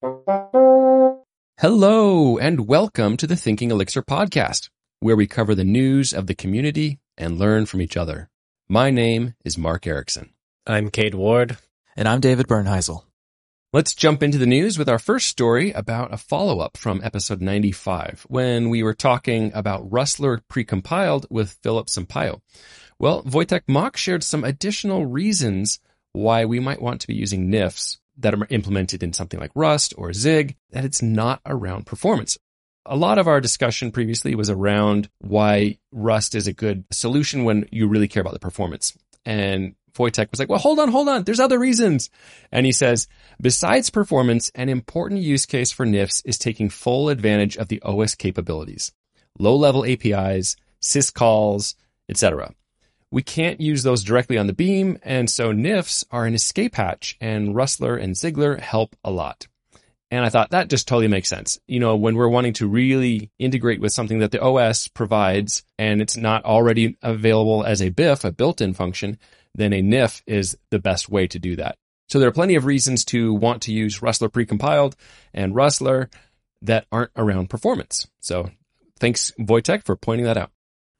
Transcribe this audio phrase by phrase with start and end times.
[0.00, 1.24] Hello
[2.38, 4.68] and welcome to the Thinking Elixir podcast,
[5.00, 8.30] where we cover the news of the community and learn from each other.
[8.68, 10.28] My name is Mark Ericksen.
[10.64, 11.58] I'm Cade Ward.
[11.96, 13.06] And I'm David Bernheisel.
[13.72, 18.24] Let's jump into the news with our first story about a follow-up from episode 95,
[18.28, 22.40] when we were talking about Rustler precompiled with Philip Sampaio.
[23.00, 25.80] Well, Wojtek Mach shared some additional reasons
[26.12, 29.94] why we might want to be using NIFs that are implemented in something like Rust
[29.96, 32.38] or Zig, that it's not around performance.
[32.86, 37.68] A lot of our discussion previously was around why Rust is a good solution when
[37.70, 38.96] you really care about the performance.
[39.24, 41.24] And Wojtek was like, well, hold on, hold on.
[41.24, 42.08] There's other reasons.
[42.52, 43.08] And he says,
[43.40, 48.14] besides performance, an important use case for NIFs is taking full advantage of the OS
[48.14, 48.92] capabilities,
[49.38, 51.74] low level APIs, syscalls,
[52.08, 52.54] etc
[53.10, 57.16] we can't use those directly on the beam, and so NIFs are an escape hatch,
[57.20, 59.46] and Rustler and Zigler help a lot.
[60.10, 61.58] And I thought that just totally makes sense.
[61.66, 66.00] You know, when we're wanting to really integrate with something that the OS provides and
[66.00, 69.18] it's not already available as a BIF, a built-in function,
[69.54, 71.76] then a NIF is the best way to do that.
[72.08, 74.94] So there are plenty of reasons to want to use Rustler precompiled
[75.34, 76.08] and Rustler
[76.62, 78.06] that aren't around performance.
[78.20, 78.50] So
[78.98, 80.50] thanks Wojtek for pointing that out.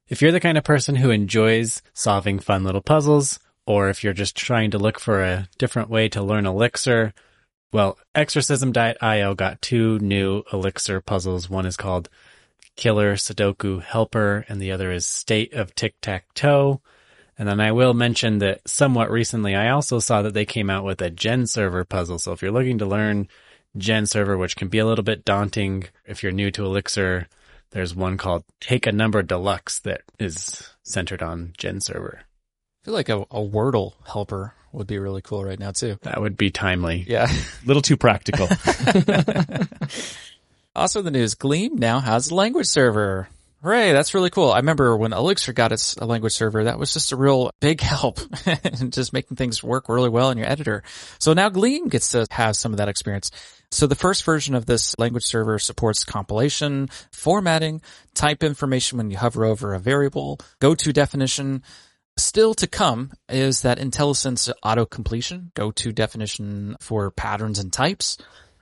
[0.09, 4.11] If you're the kind of person who enjoys solving fun little puzzles, or if you're
[4.11, 7.13] just trying to look for a different way to learn Elixir,
[7.71, 11.47] well, Exercism.io got two new Elixir puzzles.
[11.47, 12.09] One is called
[12.75, 16.81] Killer Sudoku Helper, and the other is State of Tic-Tac-Toe.
[17.37, 20.85] And then I will mention that somewhat recently, I also saw that they came out
[20.85, 22.17] with a Gen Server puzzle.
[22.17, 23.27] So if you're looking to learn
[23.77, 27.27] Gen Server, which can be a little bit daunting if you're new to Elixir,
[27.71, 32.21] there's one called Take a Number Deluxe that is centered on Gen server.
[32.21, 35.97] I feel like a, a Wordle helper would be really cool right now too.
[36.03, 37.05] That would be timely.
[37.07, 37.27] Yeah.
[37.29, 38.47] a little too practical.
[40.75, 43.27] also the news, Gleam now has a language server.
[43.61, 44.51] Hooray, that's really cool.
[44.51, 47.81] I remember when Elixir got its a language server, that was just a real big
[47.81, 48.19] help
[48.63, 50.81] in just making things work really well in your editor.
[51.19, 53.31] So now Gleam gets to have some of that experience.
[53.71, 57.81] So the first version of this language server supports compilation, formatting,
[58.15, 61.63] type information when you hover over a variable, go to definition.
[62.17, 68.17] Still to come is that IntelliSense auto completion, go to definition for patterns and types,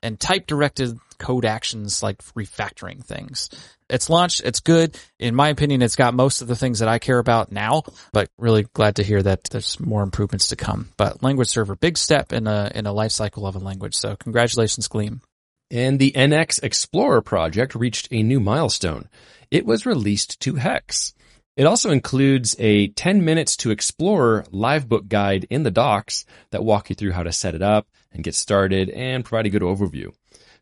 [0.08, 3.50] and type directed code actions like refactoring things.
[3.90, 4.42] It's launched.
[4.46, 4.98] It's good.
[5.20, 8.30] In my opinion, it's got most of the things that I care about now, but
[8.38, 10.90] really glad to hear that there's more improvements to come.
[10.96, 13.96] But language server, big step in a, in a life cycle of a language.
[13.96, 15.22] So congratulations, Gleam.
[15.70, 19.10] And the NX Explorer project reached a new milestone.
[19.52, 21.14] It was released to Hex.
[21.58, 26.64] It also includes a 10 minutes to explore live book guide in the docs that
[26.64, 29.62] walk you through how to set it up and get started and provide a good
[29.62, 30.14] overview.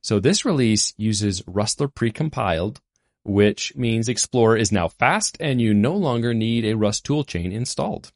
[0.02, 2.78] So this release uses Rustler precompiled
[3.26, 8.12] which means Explorer is now fast and you no longer need a Rust toolchain installed.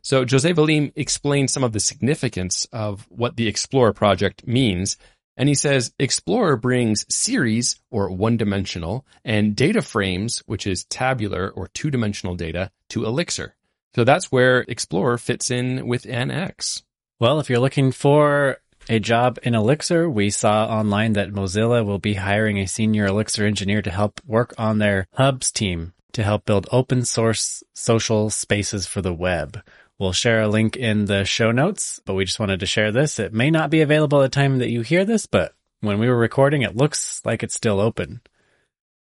[0.00, 4.96] So Jose Valim explains some of the significance of what the Explorer project means.
[5.36, 11.50] And he says Explorer brings series or one dimensional and data frames, which is tabular
[11.50, 13.54] or two dimensional data to Elixir.
[13.94, 16.82] So that's where Explorer fits in with NX.
[17.20, 20.08] Well, if you're looking for a job in Elixir.
[20.08, 24.54] We saw online that Mozilla will be hiring a senior Elixir engineer to help work
[24.58, 29.62] on their hubs team to help build open source social spaces for the web.
[29.98, 33.18] We'll share a link in the show notes, but we just wanted to share this.
[33.18, 36.08] It may not be available at the time that you hear this, but when we
[36.08, 38.20] were recording, it looks like it's still open.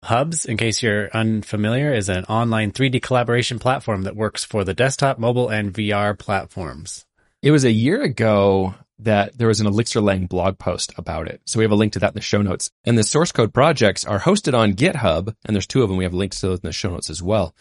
[0.03, 4.73] Hubs, in case you're unfamiliar, is an online 3D collaboration platform that works for the
[4.73, 7.05] desktop, mobile, and VR platforms.
[7.41, 11.41] It was a year ago that there was an Elixir Lang blog post about it.
[11.45, 12.71] So we have a link to that in the show notes.
[12.83, 15.97] And the source code projects are hosted on GitHub, and there's two of them.
[15.97, 17.55] We have links to those in the show notes as well,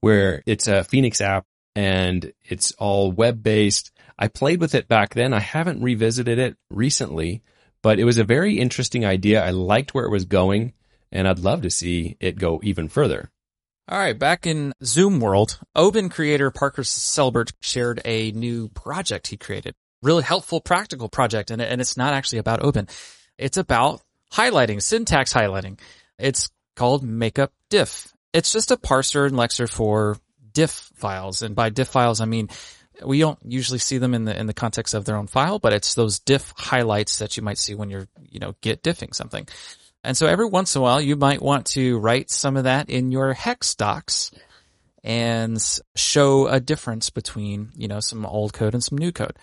[0.00, 3.92] where it's a Phoenix app and it's all web based.
[4.18, 5.32] I played with it back then.
[5.32, 7.42] I haven't revisited it recently,
[7.82, 9.44] but it was a very interesting idea.
[9.44, 10.74] I liked where it was going
[11.10, 13.30] and I'd love to see it go even further.
[13.88, 19.36] All right, back in Zoom world, Oban creator Parker Selbert shared a new project he
[19.36, 21.50] created really helpful, practical project.
[21.50, 22.88] And, and it's not actually about Oban.
[23.38, 24.02] It's about
[24.32, 25.78] highlighting, syntax highlighting.
[26.18, 28.12] It's called makeup diff.
[28.32, 30.18] It's just a parser and lexer for
[30.52, 31.42] diff files.
[31.42, 32.48] And by diff files, I mean,
[33.04, 35.72] we don't usually see them in the, in the context of their own file, but
[35.72, 39.46] it's those diff highlights that you might see when you're, you know, git diffing something.
[40.04, 42.90] And so every once in a while, you might want to write some of that
[42.90, 44.30] in your hex docs
[45.04, 49.36] and show a difference between, you know, some old code and some new code.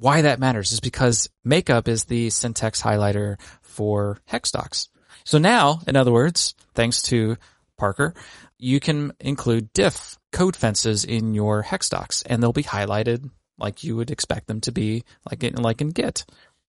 [0.00, 4.88] Why that matters is because makeup is the syntax highlighter for hex docs.
[5.24, 7.36] So now, in other words, thanks to
[7.76, 8.14] Parker,
[8.58, 13.84] you can include diff code fences in your hex docs and they'll be highlighted like
[13.84, 16.24] you would expect them to be like in, like in Git.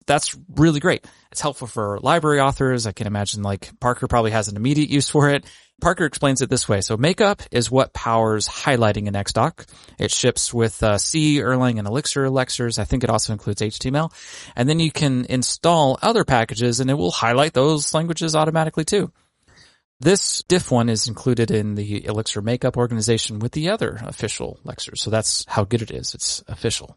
[0.06, 1.06] That's really great.
[1.30, 2.86] It's helpful for library authors.
[2.86, 5.44] I can imagine like Parker probably has an immediate use for it.
[5.80, 6.80] Parker explains it this way.
[6.80, 9.66] So makeup is what powers highlighting in ExDoc.
[9.98, 12.78] It ships with uh, C, Erlang, and Elixir Elixers.
[12.78, 14.12] I think it also includes HTML.
[14.56, 19.12] And then you can install other packages and it will highlight those languages automatically too.
[20.00, 25.00] This diff one is included in the Elixir Makeup organization with the other official Elixirs.
[25.00, 26.14] So that's how good it is.
[26.14, 26.96] It's official.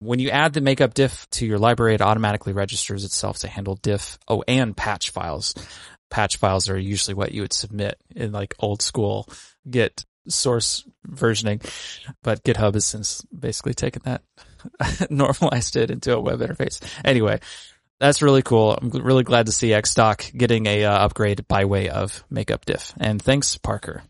[0.00, 3.76] When you add the makeup diff to your library, it automatically registers itself to handle
[3.76, 5.54] diff, oh, and patch files.
[6.12, 9.26] Patch files are usually what you would submit in like old school
[9.68, 11.62] Git source versioning,
[12.22, 14.22] but GitHub has since basically taken that,
[15.10, 16.82] normalized it into a web interface.
[17.02, 17.40] Anyway,
[17.98, 18.72] that's really cool.
[18.74, 22.92] I'm really glad to see ExDoc getting a uh, upgrade by way of makeup diff.
[23.00, 24.02] And thanks, Parker.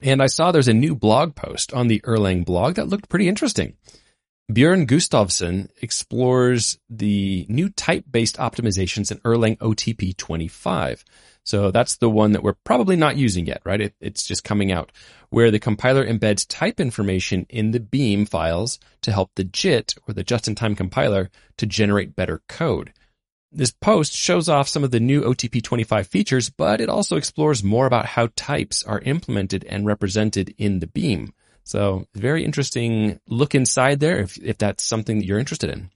[0.00, 3.26] And I saw there's a new blog post on the Erlang blog that looked pretty
[3.26, 3.74] interesting.
[4.52, 11.04] Björn Gustafsson explores the new type-based optimizations in Erlang OTP 25.
[11.44, 13.80] So that's the one that we're probably not using yet, right?
[13.80, 14.92] It, it's just coming out
[15.30, 20.14] where the compiler embeds type information in the beam files to help the JIT or
[20.14, 22.92] the just-in-time compiler to generate better code.
[23.50, 27.62] This post shows off some of the new OTP 25 features, but it also explores
[27.62, 31.34] more about how types are implemented and represented in the beam.
[31.64, 35.90] So very interesting look inside there if, if that's something that you're interested in.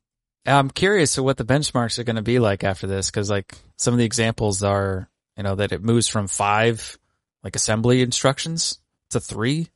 [0.45, 3.11] I'm curious what the benchmarks are going to be like after this.
[3.11, 6.99] Cause like some of the examples are, you know, that it moves from five
[7.45, 8.79] like assembly instructions
[9.11, 9.69] to three.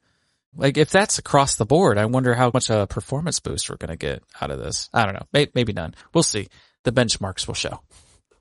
[0.57, 3.91] Like if that's across the board, I wonder how much a performance boost we're going
[3.91, 4.89] to get out of this.
[4.93, 5.27] I don't know.
[5.33, 5.95] Maybe, maybe none.
[6.13, 6.49] We'll see.
[6.83, 7.81] The benchmarks will show.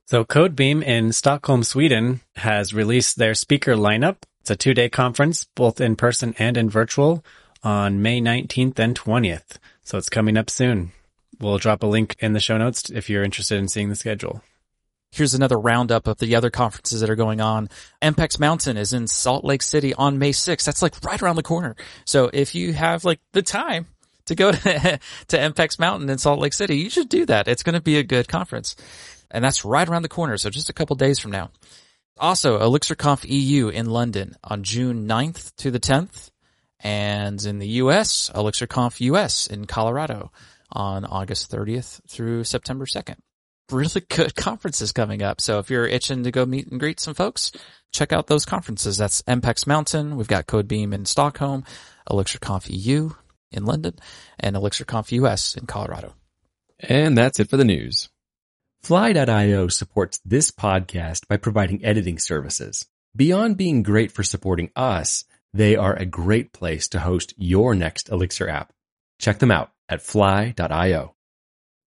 [0.06, 4.18] So Codebeam in Stockholm, Sweden has released their speaker lineup.
[4.42, 7.24] It's a two day conference, both in person and in virtual
[7.62, 9.58] on May 19th and 20th.
[9.84, 10.92] So it's coming up soon.
[11.40, 14.42] We'll drop a link in the show notes if you're interested in seeing the schedule.
[15.12, 17.70] Here's another roundup of the other conferences that are going on.
[18.02, 20.64] EMPEX Mountain is in Salt Lake City on May 6th.
[20.64, 21.76] That's like right around the corner.
[22.06, 23.88] So if you have like the time
[24.26, 27.48] to go to, to EMPEX Mountain in Salt Lake City, you should do that.
[27.48, 28.76] It's going to be a good conference.
[29.32, 30.38] And that's right around the corner.
[30.38, 31.52] So just a couple days from now.
[32.20, 36.30] Also, ElixirConf EU in London on June 9th to the 10th.
[36.82, 40.32] And in the US, ElixirConf US in Colorado
[40.72, 43.16] on August 30th through September 2nd.
[43.72, 45.42] Really good conferences coming up.
[45.42, 47.52] So if you're itching to go meet and greet some folks,
[47.92, 48.98] check out those conferences.
[48.98, 50.16] That's EMPEX Mountain.
[50.16, 51.64] We've got Codebeam in Stockholm,
[52.10, 53.12] ElixirConf EU
[53.52, 53.96] in London,
[54.40, 56.14] and ElixirConf US in Colorado.
[56.80, 58.10] And that's it for the news.
[58.82, 62.86] Fly.io supports this podcast by providing editing services.
[63.16, 68.10] Beyond being great for supporting us, they are a great place to host your next
[68.10, 68.72] Elixir app.
[69.20, 71.16] Check them out at fly.io.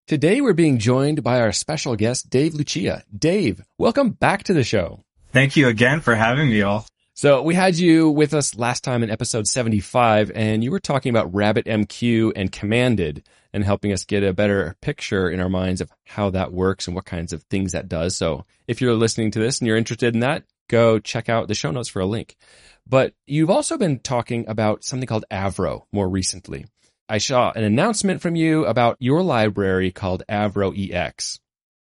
[0.08, 3.04] Today we're being joined by our special guest, Dave Lucia.
[3.16, 5.04] Dave, welcome back to the show.
[5.30, 6.86] Thank you again for having me all.
[7.14, 11.10] So we had you with us last time in episode 75 and you were talking
[11.10, 13.22] about RabbitMQ and Commanded
[13.52, 16.96] and helping us get a better picture in our minds of how that works and
[16.96, 18.16] what kinds of things that does.
[18.16, 21.54] So if you're listening to this and you're interested in that, go check out the
[21.54, 22.36] show notes for a link.
[22.88, 26.66] But you've also been talking about something called Avro more recently.
[27.12, 31.40] I saw an announcement from you about your library called Avro EX.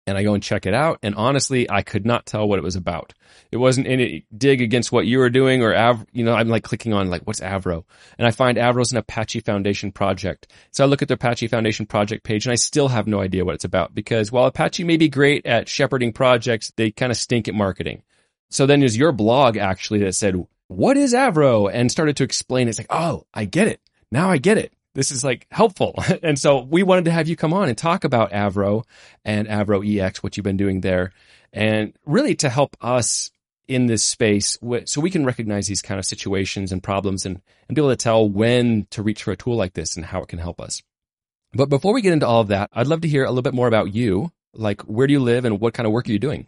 [0.06, 1.00] And I go and check it out.
[1.02, 3.12] And honestly, I could not tell what it was about.
[3.50, 6.62] It wasn't any dig against what you were doing or Av, you know, I'm like
[6.62, 7.82] clicking on like, what's Avro?
[8.16, 10.46] And I find Avro's an Apache Foundation project.
[10.70, 13.44] So I look at the Apache Foundation project page and I still have no idea
[13.44, 17.18] what it's about because while Apache may be great at shepherding projects, they kind of
[17.18, 18.04] stink at marketing.
[18.48, 20.36] So then there's your blog actually that said,
[20.68, 21.68] what is Avro?
[21.68, 22.68] And started to explain.
[22.68, 23.80] It's like, oh, I get it.
[24.12, 24.72] Now I get it.
[24.96, 25.94] This is like helpful.
[26.22, 28.82] and so we wanted to have you come on and talk about Avro
[29.24, 31.12] and Avro EX, what you've been doing there
[31.52, 33.30] and really to help us
[33.68, 37.74] in this space so we can recognize these kind of situations and problems and, and
[37.74, 40.28] be able to tell when to reach for a tool like this and how it
[40.28, 40.82] can help us.
[41.52, 43.54] But before we get into all of that, I'd love to hear a little bit
[43.54, 44.30] more about you.
[44.52, 46.46] Like, where do you live and what kind of work are you doing?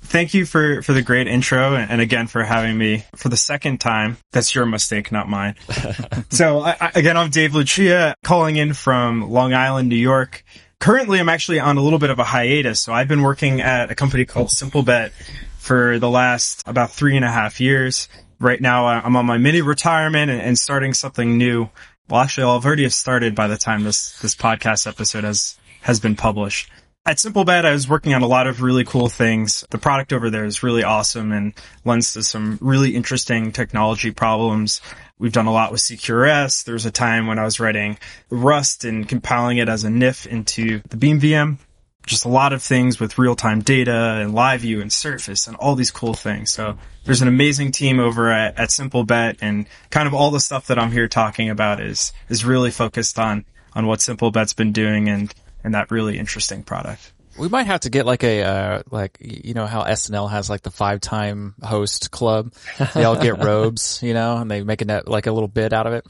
[0.00, 3.78] Thank you for, for the great intro and again for having me for the second
[3.78, 4.16] time.
[4.32, 5.56] That's your mistake, not mine.
[6.30, 10.44] so I, again, I'm Dave Lucia calling in from Long Island, New York.
[10.80, 12.80] Currently, I'm actually on a little bit of a hiatus.
[12.80, 15.10] So I've been working at a company called SimpleBet
[15.58, 18.08] for the last about three and a half years.
[18.40, 21.68] Right now, I'm on my mini retirement and, and starting something new.
[22.08, 26.00] Well, actually, I've already have started by the time this, this podcast episode has has
[26.00, 26.70] been published.
[27.08, 29.64] At SimpleBet, I was working on a lot of really cool things.
[29.70, 34.82] The product over there is really awesome and lends to some really interesting technology problems.
[35.18, 36.64] We've done a lot with CQRS.
[36.64, 37.96] There was a time when I was writing
[38.28, 41.56] Rust and compiling it as a NIF into the Beam VM.
[42.04, 45.76] Just a lot of things with real-time data and live view and surface and all
[45.76, 46.50] these cool things.
[46.50, 50.66] So there's an amazing team over at, at SimpleBet and kind of all the stuff
[50.66, 55.08] that I'm here talking about is, is really focused on, on what SimpleBet's been doing
[55.08, 55.32] and
[55.72, 57.12] that really interesting product.
[57.38, 60.62] We might have to get like a, uh, like, you know how SNL has like
[60.62, 62.52] the five time host club?
[62.94, 65.72] They all get robes, you know, and they make a net, like a little bit
[65.72, 66.04] out of it.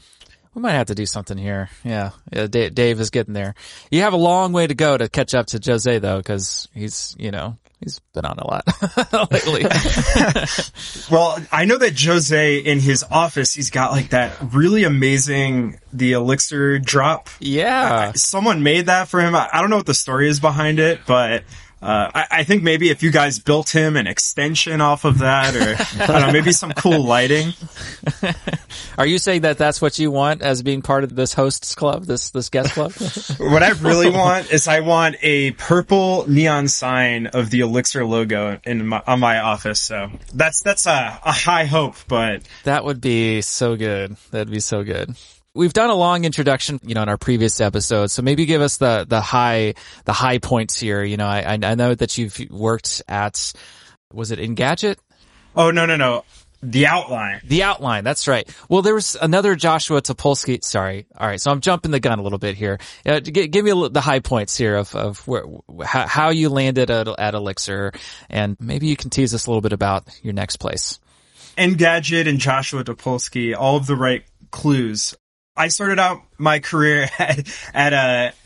[0.55, 1.69] We might have to do something here.
[1.83, 2.11] Yeah.
[2.33, 3.53] yeah Dave, Dave is getting there.
[3.91, 7.15] You have a long way to go to catch up to Jose though, cause he's,
[7.19, 8.63] you know, he's been on a lot
[9.31, 9.63] lately.
[11.11, 16.13] well, I know that Jose in his office, he's got like that really amazing, the
[16.13, 17.29] elixir drop.
[17.39, 18.11] Yeah.
[18.13, 19.35] someone made that for him.
[19.35, 21.43] I don't know what the story is behind it, but
[21.81, 25.55] uh, I, I, think maybe if you guys built him an extension off of that,
[25.55, 27.53] or I don't know, maybe some cool lighting.
[28.97, 32.03] Are you saying that that's what you want as being part of this hosts club,
[32.03, 32.91] this this guest club?
[33.39, 38.59] what I really want is I want a purple neon sign of the Elixir logo
[38.65, 39.79] in my, on my office.
[39.79, 44.17] So that's that's a, a high hope, but that would be so good.
[44.31, 45.15] That'd be so good.
[45.55, 48.11] We've done a long introduction, you know, in our previous episode.
[48.11, 49.73] So maybe give us the, the high,
[50.05, 51.03] the high points here.
[51.03, 53.53] You know, I, I know that you've worked at,
[54.13, 54.97] was it Engadget?
[55.55, 56.23] Oh, no, no, no.
[56.61, 57.39] The outline.
[57.45, 58.03] The outline.
[58.03, 58.47] That's right.
[58.67, 60.61] Well, there was another Joshua Topolsky.
[60.63, 61.07] Sorry.
[61.17, 61.39] All right.
[61.39, 62.79] So I'm jumping the gun a little bit here.
[63.05, 65.45] Uh, give, give, me the high points here of, of where,
[65.85, 67.93] how, how you landed at, at Elixir.
[68.29, 70.99] And maybe you can tease us a little bit about your next place.
[71.57, 75.15] Engadget and Joshua Topolsky, all of the right clues.
[75.59, 77.93] I started out my career at, at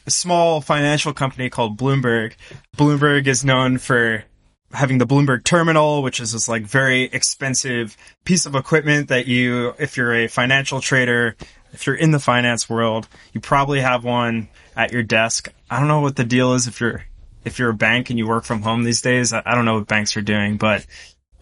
[0.08, 2.34] a small financial company called Bloomberg.
[2.75, 4.24] Bloomberg is known for
[4.72, 9.75] having the Bloomberg terminal, which is this like very expensive piece of equipment that you,
[9.77, 11.36] if you're a financial trader,
[11.72, 15.53] if you're in the finance world, you probably have one at your desk.
[15.70, 17.05] I don't know what the deal is if you're,
[17.46, 19.34] if you're a bank and you work from home these days.
[19.34, 20.84] I don't know what banks are doing, but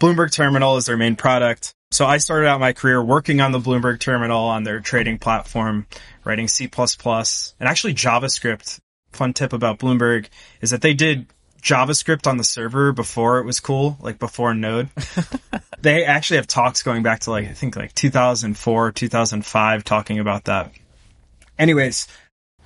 [0.02, 1.74] Bloomberg terminal is their main product.
[1.92, 5.88] So I started out my career working on the Bloomberg terminal on their trading platform,
[6.24, 8.80] writing C++ and actually JavaScript.
[9.12, 10.28] Fun tip about Bloomberg
[10.62, 11.28] is that they did
[11.62, 14.88] JavaScript on the server before it was cool, like before Node.
[15.82, 20.46] they actually have talks going back to like, I think like 2004, 2005 talking about
[20.46, 20.72] that.
[21.60, 22.08] Anyways,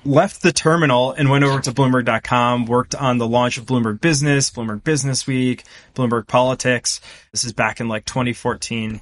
[0.05, 4.51] left the terminal and went over to Bloomberg.com, worked on the launch of Bloomberg Business,
[4.51, 5.63] Bloomberg Business Week,
[5.95, 7.01] Bloomberg Politics.
[7.31, 9.01] This is back in like 2014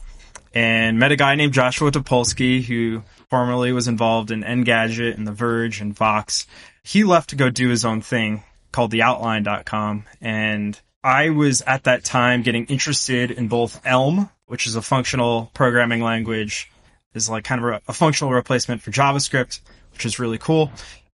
[0.53, 5.31] and met a guy named Joshua Topolsky who formerly was involved in Engadget and The
[5.31, 6.45] Verge and Vox.
[6.83, 10.05] He left to go do his own thing called theoutline.com.
[10.22, 15.50] And I was at that time getting interested in both Elm, which is a functional
[15.53, 16.72] programming language,
[17.13, 19.62] is like kind of a functional replacement for JavaScript,
[19.93, 20.72] which is really cool.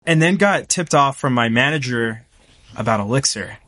[0.07, 2.25] And then got tipped off from my manager
[2.77, 3.59] about Elixir.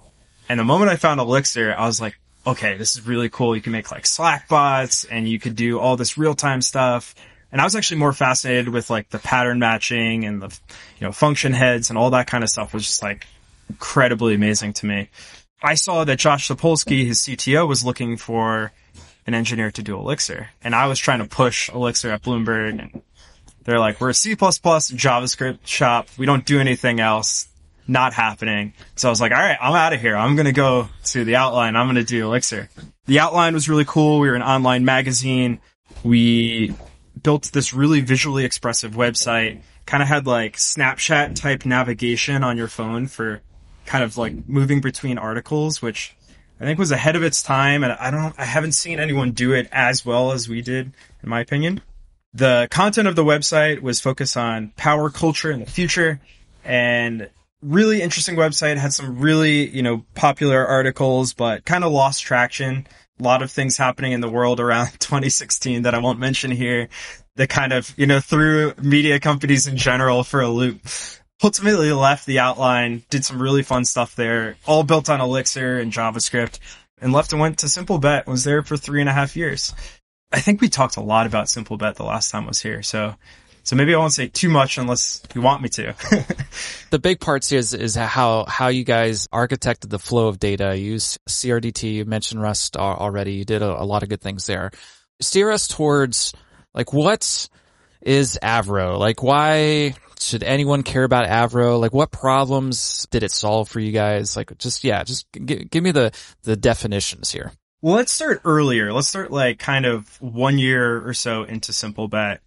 [0.48, 3.54] And the moment I found Elixir, I was like, okay, this is really cool.
[3.54, 7.14] You can make like Slack bots and you could do all this real time stuff.
[7.52, 10.58] And I was actually more fascinated with like the pattern matching and the,
[10.98, 13.26] you know, function heads and all that kind of stuff was just like
[13.68, 15.08] incredibly amazing to me.
[15.62, 18.72] I saw that Josh Topolsky, his CTO, was looking for
[19.26, 20.48] an engineer to do Elixir.
[20.62, 23.02] And I was trying to push Elixir at Bloomberg and
[23.64, 26.08] they're like, we're a C++ JavaScript shop.
[26.16, 27.49] We don't do anything else
[27.90, 28.72] not happening.
[28.94, 30.16] So I was like, all right, I'm out of here.
[30.16, 31.74] I'm going to go to the outline.
[31.74, 32.70] I'm going to do Elixir.
[33.06, 34.20] The outline was really cool.
[34.20, 35.60] We were an online magazine.
[36.04, 36.74] We
[37.20, 42.68] built this really visually expressive website, kind of had like Snapchat type navigation on your
[42.68, 43.42] phone for
[43.86, 46.16] kind of like moving between articles, which
[46.60, 47.82] I think was ahead of its time.
[47.82, 50.92] And I don't, I haven't seen anyone do it as well as we did,
[51.24, 51.80] in my opinion.
[52.34, 56.20] The content of the website was focused on power culture in the future
[56.64, 57.28] and
[57.62, 62.86] really interesting website, had some really, you know, popular articles, but kind of lost traction.
[63.18, 66.88] A lot of things happening in the world around 2016 that I won't mention here
[67.36, 70.80] that kind of, you know, threw media companies in general for a loop.
[71.42, 75.90] Ultimately left the outline, did some really fun stuff there, all built on Elixir and
[75.90, 76.58] JavaScript,
[77.00, 79.74] and left and went to SimpleBet, was there for three and a half years.
[80.32, 83.14] I think we talked a lot about SimpleBet the last time I was here, so
[83.70, 85.94] so maybe I won't say too much unless you want me to.
[86.90, 90.76] the big parts is is how how you guys architected the flow of data.
[90.76, 91.94] You use CRDT.
[91.94, 93.34] You mentioned Rust already.
[93.34, 94.72] You did a, a lot of good things there.
[95.20, 96.34] Steer us towards
[96.74, 97.48] like what
[98.00, 98.98] is Avro?
[98.98, 101.78] Like why should anyone care about Avro?
[101.78, 104.36] Like what problems did it solve for you guys?
[104.36, 106.10] Like just, yeah, just g- give me the,
[106.42, 107.52] the definitions here.
[107.82, 108.92] Well, let's start earlier.
[108.92, 112.40] Let's start like kind of one year or so into Simplebet.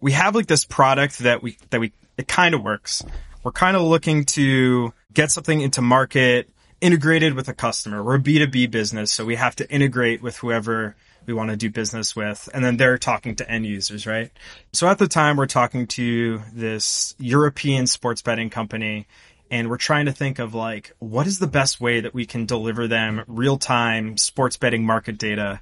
[0.00, 3.04] We have like this product that we, that we, it kind of works.
[3.42, 6.50] We're kind of looking to get something into market
[6.80, 8.02] integrated with a customer.
[8.02, 10.94] We're a B2B business, so we have to integrate with whoever
[11.26, 12.48] we want to do business with.
[12.54, 14.30] And then they're talking to end users, right?
[14.72, 19.06] So at the time, we're talking to this European sports betting company
[19.50, 22.46] and we're trying to think of like, what is the best way that we can
[22.46, 25.60] deliver them real time sports betting market data?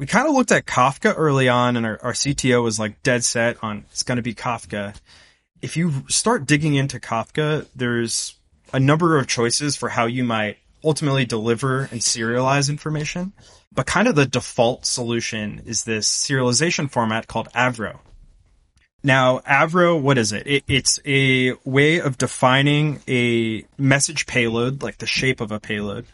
[0.00, 3.22] We kind of looked at Kafka early on and our, our CTO was like dead
[3.22, 4.98] set on it's going to be Kafka.
[5.60, 8.34] If you start digging into Kafka, there's
[8.72, 13.34] a number of choices for how you might ultimately deliver and serialize information.
[13.72, 17.98] But kind of the default solution is this serialization format called Avro.
[19.04, 20.46] Now, Avro, what is it?
[20.46, 20.64] it?
[20.66, 26.06] It's a way of defining a message payload, like the shape of a payload.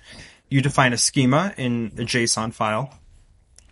[0.50, 2.92] You define a schema in a JSON file,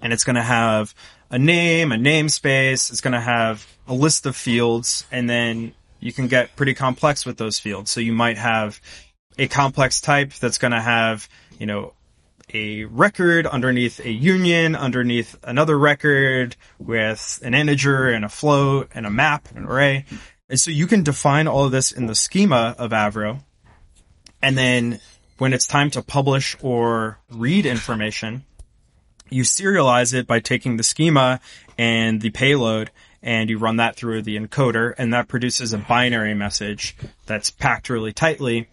[0.05, 0.95] and it's going to have
[1.31, 2.91] a name, a namespace.
[2.91, 7.25] It's going to have a list of fields, and then you can get pretty complex
[7.25, 7.91] with those fields.
[7.91, 8.81] So you might have
[9.39, 11.27] a complex type that's going to have,
[11.59, 11.95] you know,
[12.53, 19.07] a record underneath a union, underneath another record with an integer and a float and
[19.07, 20.05] a map, and an array.
[20.51, 23.41] And so you can define all of this in the schema of Avro.
[24.43, 25.01] And then
[25.39, 28.45] when it's time to publish or read information,
[29.31, 31.41] you serialize it by taking the schema
[31.79, 32.91] and the payload
[33.23, 37.89] and you run that through the encoder and that produces a binary message that's packed
[37.89, 38.69] really tightly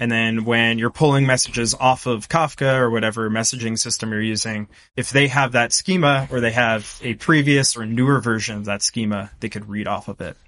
[0.00, 4.66] and then when you're pulling messages off of Kafka or whatever messaging system you're using,
[4.96, 8.82] if they have that schema or they have a previous or newer version of that
[8.82, 10.38] schema, they could read off of it.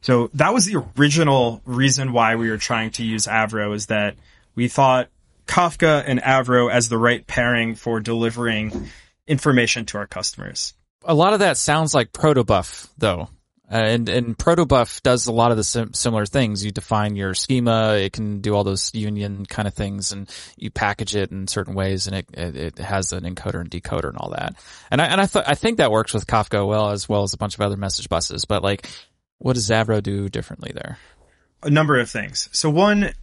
[0.00, 4.16] So that was the original reason why we were trying to use Avro is that
[4.54, 5.08] we thought
[5.46, 8.88] Kafka and Avro as the right pairing for delivering
[9.26, 10.74] information to our customers.
[11.04, 13.28] A lot of that sounds like protobuf though.
[13.70, 16.62] Uh, and and protobuf does a lot of the sim- similar things.
[16.62, 17.94] You define your schema.
[17.94, 21.74] It can do all those union kind of things, and you package it in certain
[21.74, 24.54] ways, and it it, it has an encoder and decoder and all that.
[24.90, 27.32] And I and I thought I think that works with Kafka well as well as
[27.32, 28.44] a bunch of other message buses.
[28.44, 28.86] But like,
[29.38, 30.98] what does Avro do differently there?
[31.62, 32.50] A number of things.
[32.52, 33.14] So one,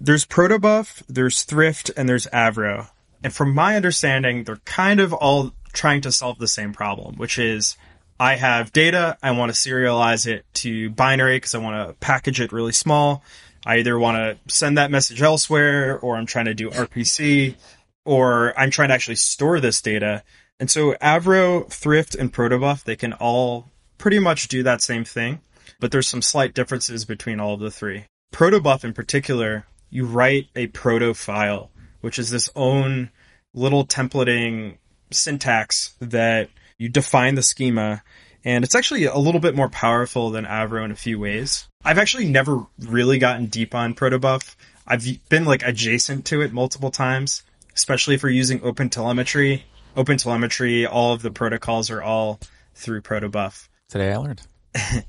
[0.00, 2.88] there's protobuf, there's thrift, and there's Avro.
[3.22, 7.38] And from my understanding, they're kind of all trying to solve the same problem, which
[7.38, 7.76] is
[8.18, 9.18] I have data.
[9.22, 13.22] I want to serialize it to binary because I want to package it really small.
[13.66, 17.56] I either want to send that message elsewhere or I'm trying to do RPC
[18.04, 20.22] or I'm trying to actually store this data.
[20.60, 25.40] And so Avro, Thrift, and Protobuf, they can all pretty much do that same thing,
[25.80, 28.04] but there's some slight differences between all of the three.
[28.32, 33.10] Protobuf in particular, you write a proto file, which is this own
[33.54, 34.76] little templating
[35.12, 38.02] syntax that you define the schema,
[38.44, 41.68] and it's actually a little bit more powerful than Avro in a few ways.
[41.84, 44.56] I've actually never really gotten deep on Protobuf.
[44.84, 47.44] I've been like adjacent to it multiple times,
[47.76, 49.62] especially for using OpenTelemetry.
[49.96, 52.40] OpenTelemetry, all of the protocols are all
[52.74, 53.68] through Protobuf.
[53.88, 54.42] Today I learned.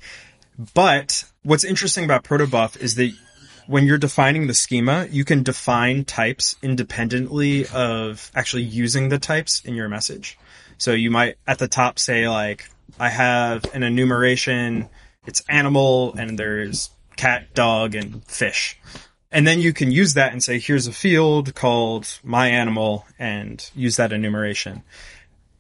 [0.75, 3.11] but what's interesting about Protobuf is that
[3.67, 9.61] when you're defining the schema, you can define types independently of actually using the types
[9.65, 10.37] in your message.
[10.77, 14.89] So you might at the top say like, I have an enumeration,
[15.25, 18.79] it's animal and there's cat, dog, and fish.
[19.31, 23.69] And then you can use that and say, here's a field called my animal and
[23.75, 24.83] use that enumeration.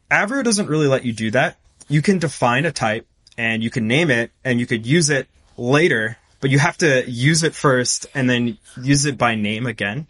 [0.09, 1.57] Avro doesn't really let you do that.
[1.89, 5.27] You can define a type and you can name it and you could use it
[5.57, 10.05] later, but you have to use it first and then use it by name again.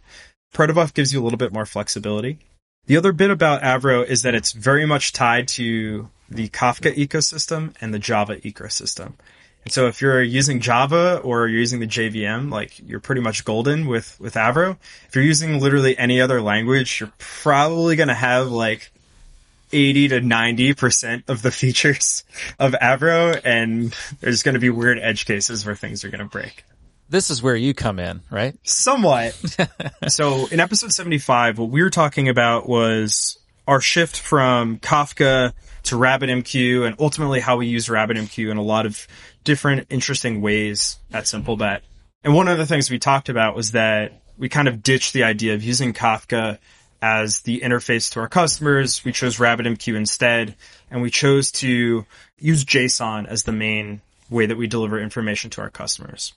[0.54, 2.39] Protobuf gives you a little bit more flexibility.
[2.88, 7.74] The other bit about Avro is that it's very much tied to the Kafka ecosystem
[7.80, 9.13] and the Java ecosystem.
[9.63, 13.45] And so if you're using Java or you're using the JVM, like you're pretty much
[13.45, 14.76] golden with, with Avro.
[15.08, 18.91] If you're using literally any other language, you're probably going to have like
[19.76, 22.24] 80 to 90% of the features
[22.58, 26.26] of Avro and there's going to be weird edge cases where things are going to
[26.26, 26.64] break.
[27.10, 28.56] This is where you come in, right?
[28.64, 29.34] Somewhat.
[30.08, 35.96] so in episode 75, what we were talking about was our shift from Kafka to
[35.96, 39.06] RabbitMQ and ultimately how we use RabbitMQ in a lot of
[39.44, 41.82] different interesting ways at SimpleBet.
[42.24, 45.24] And one of the things we talked about was that we kind of ditched the
[45.24, 46.60] idea of using Kafka
[47.06, 49.06] as the interface to our customers.
[49.06, 50.56] We chose RabbitMQ instead,
[50.89, 52.04] and we chose to
[52.39, 56.34] use JSON as the main way that we deliver information to our customers.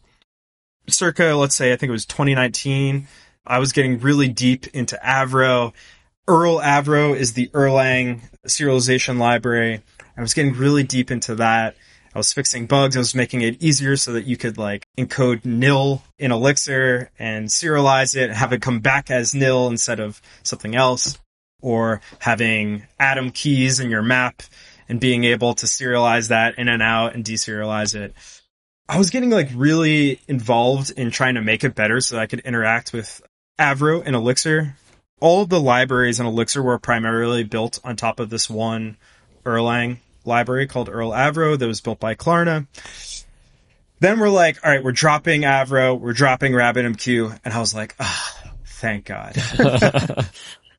[0.87, 3.09] Circa, let's say, I think it was 2019,
[3.47, 5.73] I was getting really deep into Avro.
[6.29, 9.81] Erl Avro is the Erlang serialization library.
[10.19, 11.77] I was getting really deep into that.
[12.19, 12.97] I was fixing bugs.
[12.97, 17.47] I was making it easier so that you could like encode nil in Elixir and
[17.47, 21.17] serialize it, have it come back as nil instead of something else,
[21.63, 24.43] or having atom keys in your map
[24.89, 28.15] and being able to serialize that in and out and deserialize it.
[28.89, 32.41] I was getting like really involved in trying to make it better so I could
[32.41, 33.23] interact with
[33.61, 34.75] Avro and Elixir.
[35.21, 38.97] All of the libraries in Elixir were primarily built on top of this one
[39.45, 42.67] Erlang library called Erl Avro that was built by Klarna.
[44.01, 47.97] Then we're like, all right, we're dropping Avro, we're dropping RabbitMQ, and I was like,
[47.99, 48.31] oh,
[48.65, 49.33] thank God.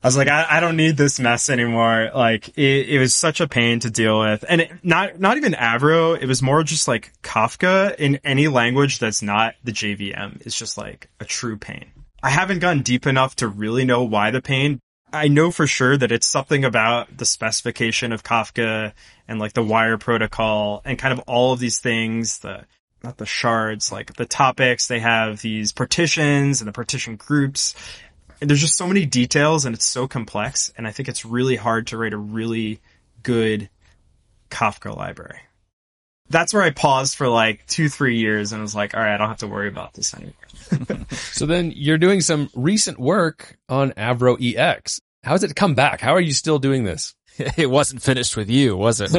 [0.01, 2.09] I was like, I, I, don't need this mess anymore.
[2.15, 4.45] Like, it, it was such a pain to deal with.
[4.47, 6.17] And it, not, not even Avro.
[6.17, 10.45] It was more just like Kafka in any language that's not the JVM.
[10.45, 11.91] It's just like a true pain.
[12.23, 14.79] I haven't gone deep enough to really know why the pain.
[15.11, 18.93] I know for sure that it's something about the specification of Kafka
[19.27, 22.65] and like the wire protocol and kind of all of these things, the,
[23.03, 27.73] not the shards, like the topics, they have these partitions and the partition groups.
[28.39, 30.71] And there's just so many details and it's so complex.
[30.77, 32.79] And I think it's really hard to write a really
[33.23, 33.69] good
[34.49, 35.39] Kafka library.
[36.29, 39.17] That's where I paused for like two, three years and was like, all right, I
[39.17, 41.05] don't have to worry about this anymore.
[41.11, 45.01] so then you're doing some recent work on Avro EX.
[45.23, 46.01] How has it come back?
[46.01, 47.15] How are you still doing this?
[47.55, 49.11] It wasn't finished with you, was it?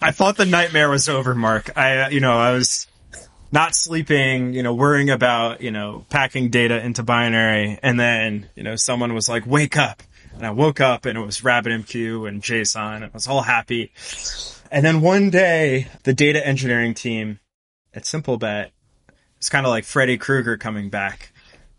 [0.00, 1.70] I thought the nightmare was over, Mark.
[1.76, 2.88] I, uh, you know, I was
[3.52, 7.78] not sleeping, you know, worrying about, you know, packing data into binary.
[7.82, 10.02] And then, you know, someone was like, wake up.
[10.36, 12.96] And I woke up and it was RabbitMQ and JSON.
[12.96, 13.92] And I was all happy.
[14.70, 17.40] And then one day, the data engineering team
[17.94, 18.70] at SimpleBet
[19.38, 21.32] it's kind of like Freddy Krueger coming back,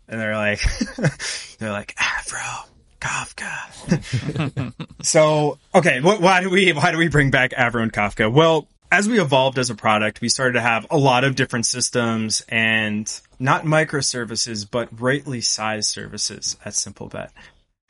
[0.08, 0.60] and they're like,
[1.58, 2.64] they're like Avro.
[3.00, 4.72] Kafka.
[5.04, 8.32] so, okay, wh- why do we why do we bring back Avro and Kafka?
[8.32, 11.66] Well, as we evolved as a product, we started to have a lot of different
[11.66, 17.28] systems and not microservices, but rightly sized services at SimpleBet.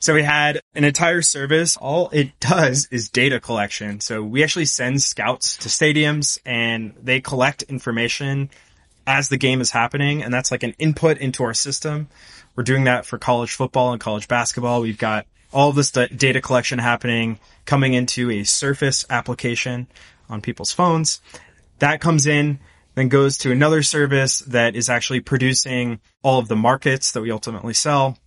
[0.01, 1.77] So we had an entire service.
[1.77, 4.01] All it does is data collection.
[4.01, 8.51] So we actually send scouts to stadiums and they collect information
[9.07, 10.23] as the game is happening.
[10.23, 12.09] And that's like an input into our system.
[12.55, 14.83] We're doing that for college football and college basketball.
[14.83, 19.89] We've got all this data collection happening coming into a surface application
[20.29, 21.21] on people's phones.
[21.81, 22.61] That comes in,
[22.95, 27.31] then goes to another service that is actually producing all of the markets that we
[27.31, 28.19] ultimately sell,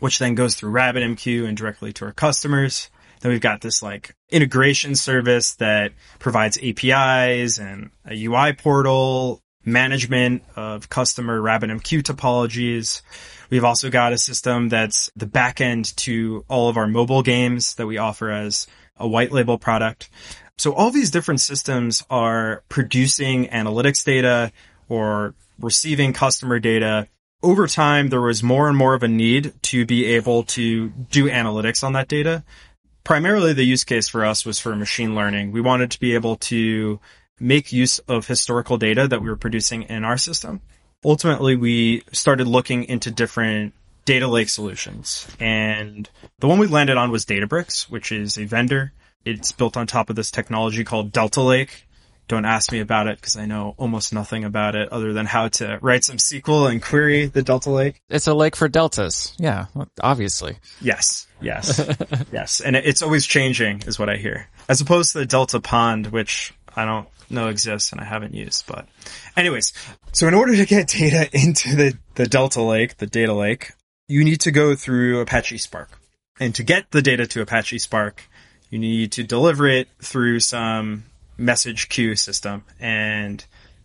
[0.00, 2.90] which then goes through RabbitMQ and directly to our customers.
[3.20, 10.42] Then we've got this like integration service that provides APIs and a UI portal management
[10.54, 13.02] of customer RabbitMQ topologies.
[13.50, 17.86] We've also got a system that's the backend to all of our mobile games that
[17.86, 20.08] we offer as a white label product.
[20.58, 24.52] So all these different systems are producing analytics data
[24.88, 27.08] or receiving customer data.
[27.42, 31.28] Over time, there was more and more of a need to be able to do
[31.28, 32.44] analytics on that data.
[33.04, 35.52] Primarily the use case for us was for machine learning.
[35.52, 36.98] We wanted to be able to
[37.38, 40.60] make use of historical data that we were producing in our system.
[41.04, 43.74] Ultimately, we started looking into different
[44.06, 45.28] data lake solutions.
[45.38, 48.92] And the one we landed on was Databricks, which is a vendor.
[49.24, 51.85] It's built on top of this technology called Delta Lake.
[52.28, 55.48] Don't ask me about it because I know almost nothing about it other than how
[55.48, 58.00] to write some SQL and query the Delta Lake.
[58.08, 59.32] It's a lake for deltas.
[59.38, 59.66] Yeah,
[60.00, 60.58] obviously.
[60.80, 61.80] Yes, yes,
[62.32, 62.60] yes.
[62.60, 64.48] And it's always changing is what I hear.
[64.68, 68.66] As opposed to the Delta Pond, which I don't know exists and I haven't used,
[68.66, 68.88] but
[69.36, 69.72] anyways.
[70.12, 73.72] So in order to get data into the, the Delta Lake, the data lake,
[74.08, 75.90] you need to go through Apache Spark.
[76.38, 78.22] And to get the data to Apache Spark,
[78.70, 81.04] you need to deliver it through some
[81.36, 82.64] message queue system.
[82.80, 83.44] And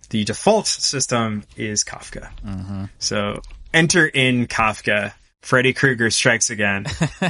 [0.09, 2.29] the default system is Kafka.
[2.45, 2.85] Mm-hmm.
[2.99, 3.41] So
[3.73, 6.85] enter in Kafka Freddy Krueger strikes again.
[7.21, 7.29] all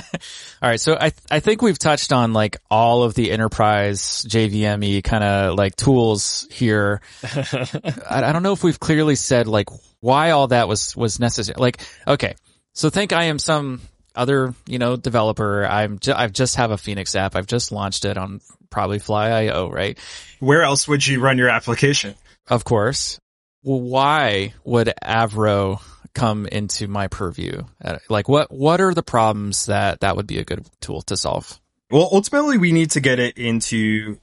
[0.62, 0.79] right.
[0.79, 5.23] So I, th- I think we've touched on like all of the enterprise JVME kind
[5.23, 7.01] of like tools here.
[7.23, 7.69] I,
[8.10, 9.69] I don't know if we've clearly said like
[10.01, 11.55] why all that was, was necessary.
[11.57, 12.36] Like, okay.
[12.73, 13.81] So think I am some
[14.13, 15.65] other, you know, developer.
[15.65, 17.36] I'm, ju- I've just have a Phoenix app.
[17.36, 19.99] I've just launched it on probably Fly.io, right?
[20.39, 22.15] Where else would you run your application?
[22.47, 23.19] Of course.
[23.63, 25.81] Well, why would Avro
[26.13, 27.63] come into my purview?
[27.84, 31.15] Uh, like what, what are the problems that that would be a good tool to
[31.15, 31.60] solve?
[31.91, 34.17] Well, ultimately we need to get it into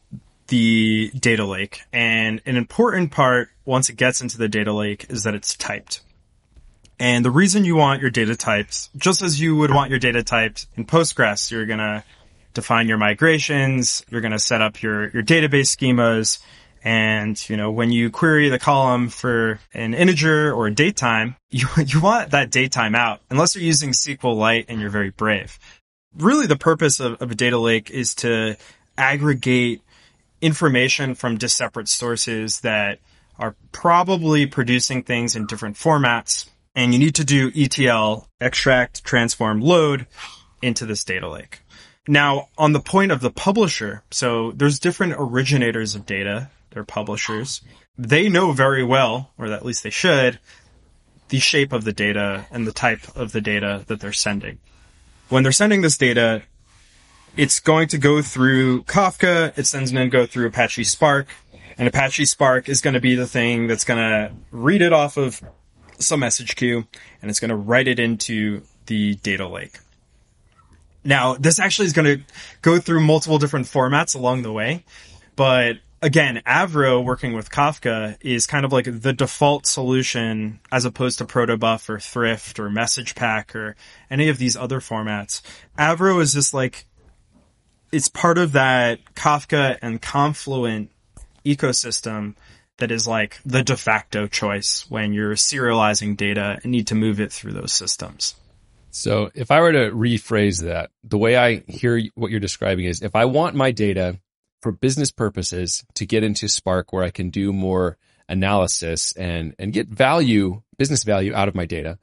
[0.49, 1.83] the data lake.
[1.93, 6.01] And an important part once it gets into the data lake is that it's typed.
[6.99, 10.25] And the reason you want your data types, just as you would want your data
[10.25, 12.03] typed in Postgres, you're going to
[12.59, 16.41] define your migrations, you're going to set up your, your database schemas.
[16.83, 21.37] And, you know, when you query the column for an integer or a date time,
[21.51, 25.59] you, you want that date time out, unless you're using SQLite and you're very brave.
[26.17, 28.57] Really the purpose of, of a data lake is to
[28.97, 29.83] aggregate
[30.41, 32.99] information from disparate sources that
[33.39, 39.61] are probably producing things in different formats and you need to do ETL, extract, transform,
[39.61, 40.07] load
[40.63, 41.61] into this data lake.
[42.09, 47.61] Now, on the point of the publisher, so there's different originators of data, they're publishers.
[47.99, 50.39] They know very well, or at least they should,
[51.29, 54.59] the shape of the data and the type of the data that they're sending.
[55.29, 56.43] When they're sending this data,
[57.37, 61.29] it's going to go through Kafka, it's then going to go through Apache Spark,
[61.77, 65.19] and Apache Spark is going to be the thing that's going to read it off
[65.19, 65.43] of
[65.99, 66.87] some message queue
[67.21, 69.79] and it's going to write it into the data lake.
[71.09, 72.25] Now, this actually is going to
[72.61, 74.85] go through multiple different formats along the way,
[75.37, 81.17] but again, Avro working with Kafka is kind of like the default solution as opposed
[81.17, 83.75] to Protobuf or Thrift or Message Pack or
[84.11, 85.41] any of these other formats.
[85.79, 86.85] Avro is just like,
[87.91, 90.91] it's part of that Kafka and Confluent
[91.43, 92.35] ecosystem
[92.77, 97.19] that is like the de facto choice when you're serializing data and need to move
[97.19, 98.35] it through those systems.
[98.91, 103.03] So if I were to rephrase that, the way I hear what you're describing is
[103.03, 104.19] if I want my data
[104.63, 107.97] for business purposes to get into Spark where I can do more
[108.29, 111.99] analysis and, and get value, business value out of my data,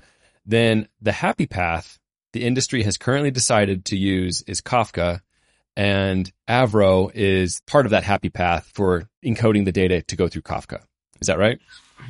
[0.46, 2.00] then the happy path
[2.34, 5.22] the industry has currently decided to use is Kafka
[5.78, 10.42] and Avro is part of that happy path for encoding the data to go through
[10.42, 10.84] Kafka.
[11.22, 11.60] Is that right?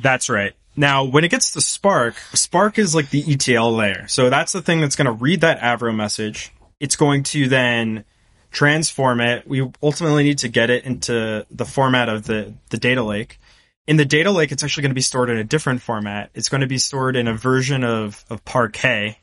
[0.02, 0.52] That's right.
[0.76, 4.06] Now, when it gets to Spark, Spark is like the ETL layer.
[4.08, 6.52] So that's the thing that's going to read that Avro message.
[6.80, 8.04] It's going to then
[8.50, 9.48] transform it.
[9.48, 13.38] We ultimately need to get it into the format of the, the data lake.
[13.86, 16.30] In the data lake, it's actually going to be stored in a different format.
[16.34, 19.18] It's going to be stored in a version of, of Parquet,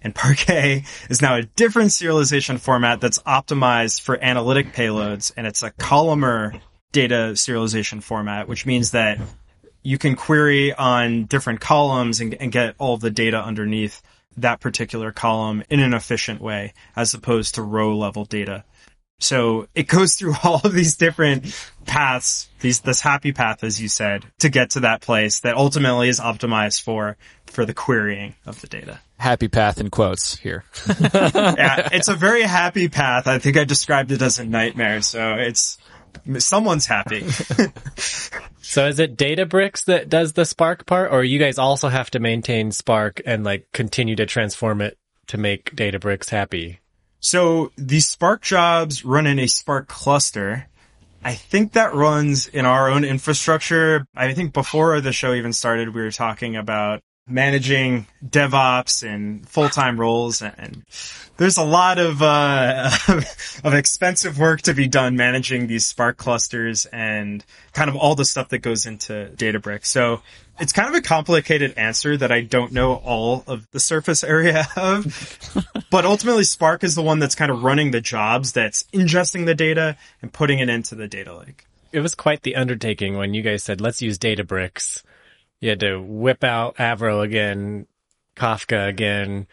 [0.00, 5.62] and Parquet is now a different serialization format that's optimized for analytic payloads, and it's
[5.62, 6.54] a columnar
[6.92, 9.18] data serialization format, which means that
[9.86, 14.02] you can query on different columns and, and get all of the data underneath
[14.36, 18.64] that particular column in an efficient way, as opposed to row level data.
[19.20, 21.54] So it goes through all of these different
[21.86, 26.08] paths, these, this happy path, as you said, to get to that place that ultimately
[26.08, 28.98] is optimized for, for the querying of the data.
[29.18, 30.64] Happy path in quotes here.
[31.00, 33.28] yeah, it's a very happy path.
[33.28, 35.00] I think I described it as a nightmare.
[35.00, 35.78] So it's,
[36.38, 37.28] someone's happy.
[38.62, 42.20] so is it Databricks that does the Spark part or you guys also have to
[42.20, 44.98] maintain Spark and like continue to transform it
[45.28, 46.80] to make Databricks happy?
[47.20, 50.68] So the Spark jobs run in a Spark cluster.
[51.24, 54.06] I think that runs in our own infrastructure.
[54.14, 59.98] I think before the show even started, we were talking about managing DevOps and full-time
[59.98, 60.84] roles and
[61.36, 62.90] there's a lot of, uh,
[63.64, 68.24] of expensive work to be done managing these Spark clusters and kind of all the
[68.24, 69.86] stuff that goes into Databricks.
[69.86, 70.22] So
[70.58, 74.66] it's kind of a complicated answer that I don't know all of the surface area
[74.76, 75.54] of,
[75.90, 79.54] but ultimately Spark is the one that's kind of running the jobs that's ingesting the
[79.54, 81.66] data and putting it into the data lake.
[81.92, 85.02] It was quite the undertaking when you guys said, let's use Databricks.
[85.60, 87.86] You had to whip out Avro again,
[88.36, 89.46] Kafka again,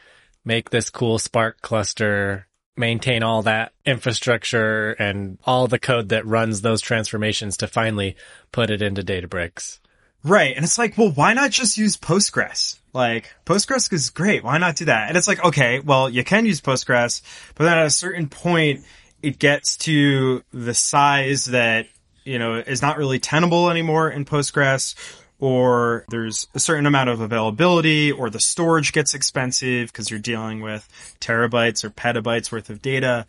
[0.43, 6.61] make this cool Spark cluster, maintain all that infrastructure and all the code that runs
[6.61, 8.15] those transformations to finally
[8.51, 9.79] put it into Databricks.
[10.23, 10.55] Right.
[10.55, 12.79] And it's like, well, why not just use Postgres?
[12.93, 14.43] Like, Postgres is great.
[14.43, 15.09] Why not do that?
[15.09, 17.21] And it's like, okay, well, you can use Postgres,
[17.55, 18.85] but then at a certain point,
[19.21, 21.87] it gets to the size that,
[22.23, 24.95] you know, is not really tenable anymore in Postgres,
[25.43, 30.61] or there's a certain amount of availability, or the storage gets expensive because you're dealing
[30.61, 30.87] with
[31.19, 33.25] terabytes or petabytes worth of data.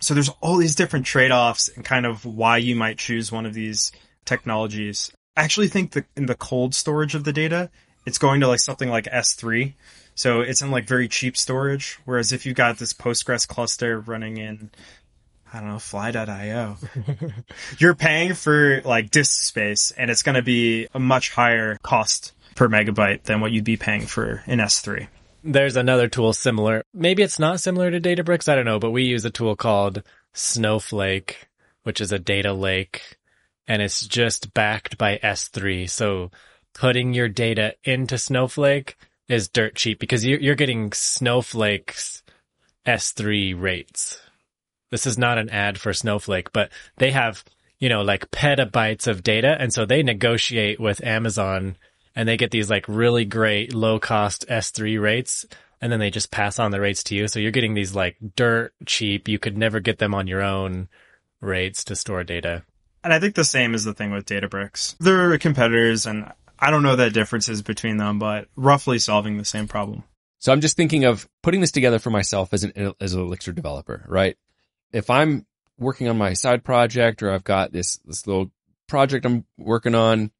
[0.00, 3.52] So there's all these different trade-offs and kind of why you might choose one of
[3.52, 3.92] these
[4.24, 5.12] technologies.
[5.36, 7.68] I actually think that in the cold storage of the data,
[8.06, 9.74] it's going to like something like S3.
[10.14, 11.98] So it's in like very cheap storage.
[12.06, 14.70] Whereas if you've got this Postgres cluster running in,
[15.52, 16.76] I don't know, fly.io,
[17.78, 22.32] you're paying for like disk space and it's going to be a much higher cost
[22.54, 25.08] per megabyte than what you'd be paying for in S3.
[25.44, 26.82] There's another tool similar.
[26.92, 28.48] Maybe it's not similar to Databricks.
[28.48, 30.02] I don't know, but we use a tool called
[30.34, 31.48] Snowflake,
[31.84, 33.18] which is a data lake
[33.68, 35.88] and it's just backed by S3.
[35.88, 36.30] So
[36.74, 38.96] putting your data into Snowflake
[39.28, 42.22] is dirt cheap because you're getting Snowflake's
[42.86, 44.20] S3 rates.
[44.90, 47.44] This is not an ad for Snowflake, but they have,
[47.78, 49.56] you know, like petabytes of data.
[49.58, 51.76] And so they negotiate with Amazon
[52.14, 55.46] and they get these like really great low cost S3 rates.
[55.80, 57.28] And then they just pass on the rates to you.
[57.28, 59.28] So you're getting these like dirt cheap.
[59.28, 60.88] You could never get them on your own
[61.40, 62.64] rates to store data.
[63.04, 64.96] And I think the same is the thing with Databricks.
[64.98, 69.68] They're competitors and I don't know the differences between them, but roughly solving the same
[69.68, 70.02] problem.
[70.40, 73.52] So I'm just thinking of putting this together for myself as an as an Elixir
[73.52, 74.36] developer, right?
[74.92, 75.46] If I'm
[75.78, 78.50] working on my side project or I've got this this little
[78.88, 80.30] project I'm working on,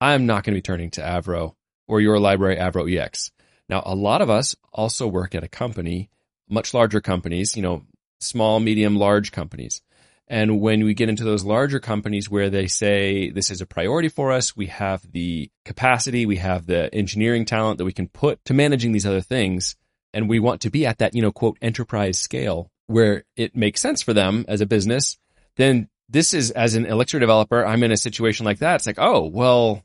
[0.00, 1.54] I'm not going to be turning to Avro
[1.88, 3.30] or your library AvroEx.
[3.68, 6.10] Now, a lot of us also work at a company,
[6.48, 7.82] much larger companies, you know,
[8.20, 9.82] small, medium, large companies.
[10.28, 14.08] And when we get into those larger companies where they say this is a priority
[14.08, 18.44] for us, we have the capacity, we have the engineering talent that we can put
[18.46, 19.76] to managing these other things.
[20.12, 23.80] And we want to be at that, you know, quote, enterprise scale where it makes
[23.80, 25.18] sense for them as a business.
[25.56, 28.76] Then this is as an Elixir developer, I'm in a situation like that.
[28.76, 29.82] It's like, oh, well,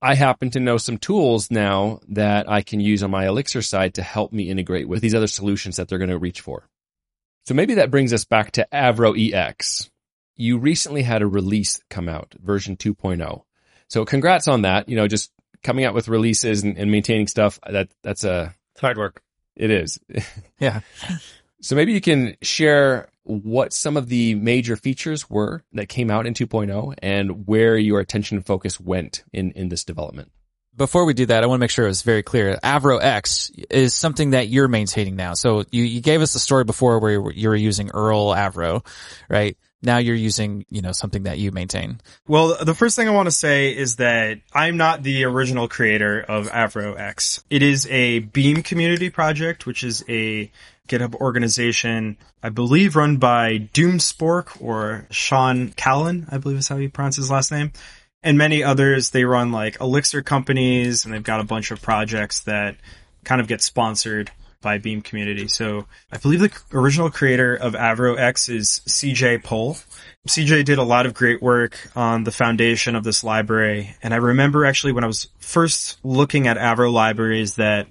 [0.00, 3.94] I happen to know some tools now that I can use on my Elixir side
[3.94, 6.68] to help me integrate with these other solutions that they're going to reach for.
[7.46, 9.88] So maybe that brings us back to AvroEx.
[10.36, 13.42] You recently had a release come out, version 2.0.
[13.88, 14.88] So congrats on that.
[14.88, 15.30] You know, just
[15.62, 17.58] coming out with releases and, and maintaining stuff.
[17.68, 19.22] That that's a it's hard work.
[19.54, 19.98] It is.
[20.58, 20.80] Yeah.
[21.66, 26.24] So maybe you can share what some of the major features were that came out
[26.24, 30.30] in 2.0 and where your attention focus went in, in this development.
[30.76, 32.56] Before we do that, I want to make sure it's very clear.
[32.62, 35.34] AvroEx is something that you're maintaining now.
[35.34, 38.86] So you, you gave us the story before where you were using Erl Avro,
[39.28, 39.58] right?
[39.82, 42.00] Now you're using, you know, something that you maintain.
[42.26, 46.20] Well, the first thing I want to say is that I'm not the original creator
[46.20, 47.44] of AvroEx.
[47.50, 50.50] It is a Beam community project, which is a
[50.88, 56.88] GitHub organization, I believe run by Doomspork or Sean Callan, I believe is how you
[56.88, 57.72] pronounce his last name.
[58.22, 62.40] And many others, they run like Elixir companies and they've got a bunch of projects
[62.40, 62.76] that
[63.24, 64.30] kind of get sponsored
[64.66, 65.46] by Beam community.
[65.46, 69.76] So I believe the original creator of AvroEx is CJ Pohl.
[70.26, 73.94] CJ did a lot of great work on the foundation of this library.
[74.02, 77.86] And I remember actually when I was first looking at Avro libraries that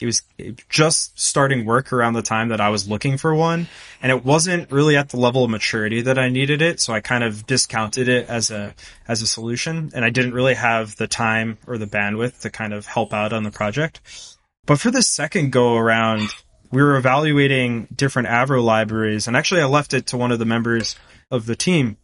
[0.00, 0.22] it was
[0.68, 3.66] just starting work around the time that I was looking for one.
[4.00, 6.78] And it wasn't really at the level of maturity that I needed it.
[6.78, 8.76] So I kind of discounted it as a,
[9.08, 9.90] as a solution.
[9.92, 13.32] And I didn't really have the time or the bandwidth to kind of help out
[13.32, 14.31] on the project.
[14.66, 16.28] But for the second go around,
[16.70, 19.26] we were evaluating different Avro libraries.
[19.26, 20.96] And actually I left it to one of the members
[21.30, 21.96] of the team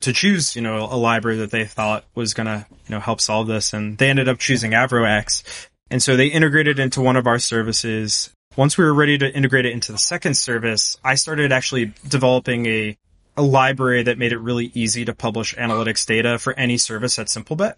[0.00, 3.20] to choose, you know, a library that they thought was going to, you know, help
[3.20, 3.72] solve this.
[3.72, 5.68] And they ended up choosing AvroEx.
[5.90, 8.30] And so they integrated into one of our services.
[8.56, 12.66] Once we were ready to integrate it into the second service, I started actually developing
[12.66, 12.96] a,
[13.36, 17.26] a library that made it really easy to publish analytics data for any service at
[17.26, 17.74] SimpleBet.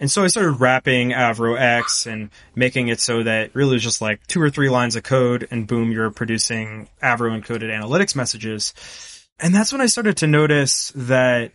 [0.00, 4.26] And so I started wrapping AvroEx and making it so that really was just like
[4.26, 8.74] two or three lines of code and boom, you're producing Avro encoded analytics messages.
[9.40, 11.52] And that's when I started to notice that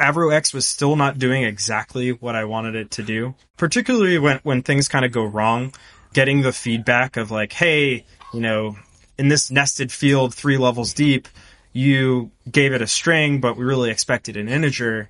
[0.00, 4.62] AvroEx was still not doing exactly what I wanted it to do, particularly when, when
[4.62, 5.72] things kind of go wrong,
[6.12, 8.76] getting the feedback of like, Hey, you know,
[9.18, 11.28] in this nested field three levels deep,
[11.72, 15.08] you gave it a string, but we really expected an integer.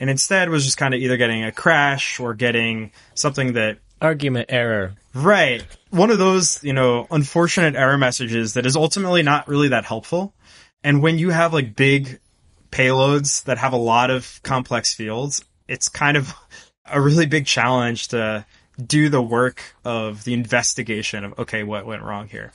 [0.00, 4.46] And instead was just kind of either getting a crash or getting something that Argument
[4.50, 4.94] error.
[5.14, 5.64] Right.
[5.90, 10.34] One of those, you know, unfortunate error messages that is ultimately not really that helpful.
[10.82, 12.20] And when you have like big
[12.70, 16.34] payloads that have a lot of complex fields, it's kind of
[16.84, 18.44] a really big challenge to
[18.84, 22.52] do the work of the investigation of, okay, what went wrong here?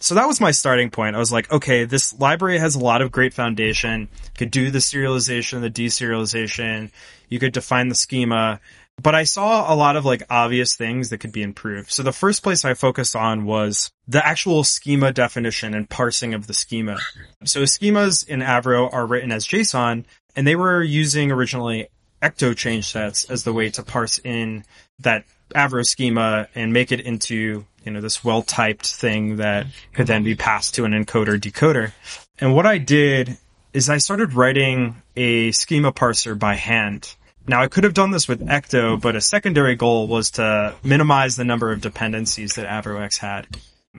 [0.00, 1.16] So that was my starting point.
[1.16, 4.02] I was like, okay, this library has a lot of great foundation.
[4.02, 6.90] You could do the serialization, the deserialization.
[7.28, 8.60] You could define the schema.
[9.02, 11.90] But I saw a lot of like obvious things that could be improved.
[11.90, 16.46] So the first place I focused on was the actual schema definition and parsing of
[16.46, 16.98] the schema.
[17.44, 20.04] So schemas in Avro are written as JSON
[20.36, 21.88] and they were using originally
[22.22, 24.64] ecto change sets as the way to parse in
[25.00, 30.06] that Avro schema and make it into, you know, this well typed thing that could
[30.06, 31.92] then be passed to an encoder decoder.
[32.38, 33.36] And what I did
[33.72, 37.14] is I started writing a schema parser by hand.
[37.46, 41.36] Now I could have done this with Ecto, but a secondary goal was to minimize
[41.36, 43.46] the number of dependencies that AvroEx had.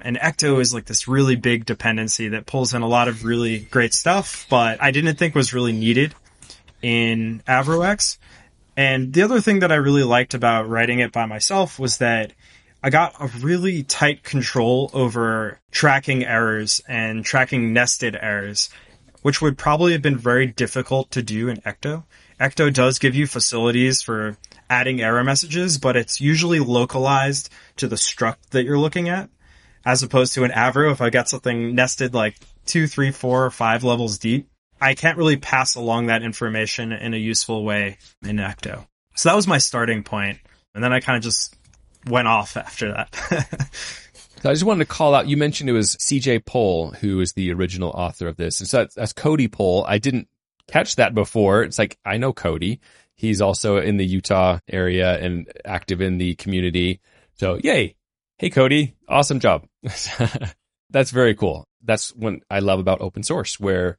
[0.01, 3.59] And Ecto is like this really big dependency that pulls in a lot of really
[3.59, 6.13] great stuff, but I didn't think was really needed
[6.81, 8.17] in AvroEx.
[8.75, 12.33] And the other thing that I really liked about writing it by myself was that
[12.85, 18.69] I got a really tight control over tracking errors and tracking nested errors,
[19.23, 22.03] which would probably have been very difficult to do in Ecto.
[22.39, 24.37] Ecto does give you facilities for
[24.69, 29.31] adding error messages, but it's usually localized to the struct that you're looking at,
[29.83, 30.91] as opposed to an Avro.
[30.91, 34.47] If I got something nested like two, three, four, or five levels deep,
[34.79, 38.85] I can't really pass along that information in a useful way in Ecto.
[39.15, 40.37] So that was my starting point.
[40.75, 41.55] And then I kind of just
[42.05, 43.69] went off after that.
[44.45, 47.51] I just wanted to call out, you mentioned it was CJ Pohl who is the
[47.51, 48.59] original author of this.
[48.59, 49.85] And so that's, that's Cody Pohl.
[49.87, 50.27] I didn't
[50.67, 51.63] catch that before.
[51.63, 52.79] It's like, I know Cody.
[53.15, 56.99] He's also in the Utah area and active in the community.
[57.35, 57.95] So yay.
[58.37, 58.93] Hey, Cody.
[59.07, 59.65] Awesome job.
[60.89, 61.67] That's very cool.
[61.83, 63.97] That's what I love about open source where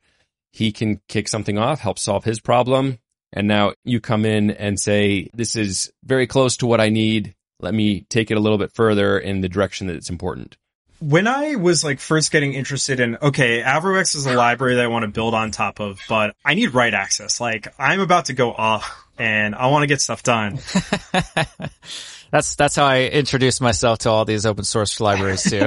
[0.52, 2.98] he can kick something off, help solve his problem.
[3.32, 7.34] And now you come in and say, this is very close to what I need.
[7.60, 10.56] Let me take it a little bit further in the direction that it's important
[11.00, 14.88] when I was like first getting interested in, okay, AvroEx is a library that I
[14.88, 17.40] want to build on top of, but I need write access.
[17.40, 20.58] Like I'm about to go off and I want to get stuff done.
[22.30, 25.66] that's, that's how I introduced myself to all these open source libraries too.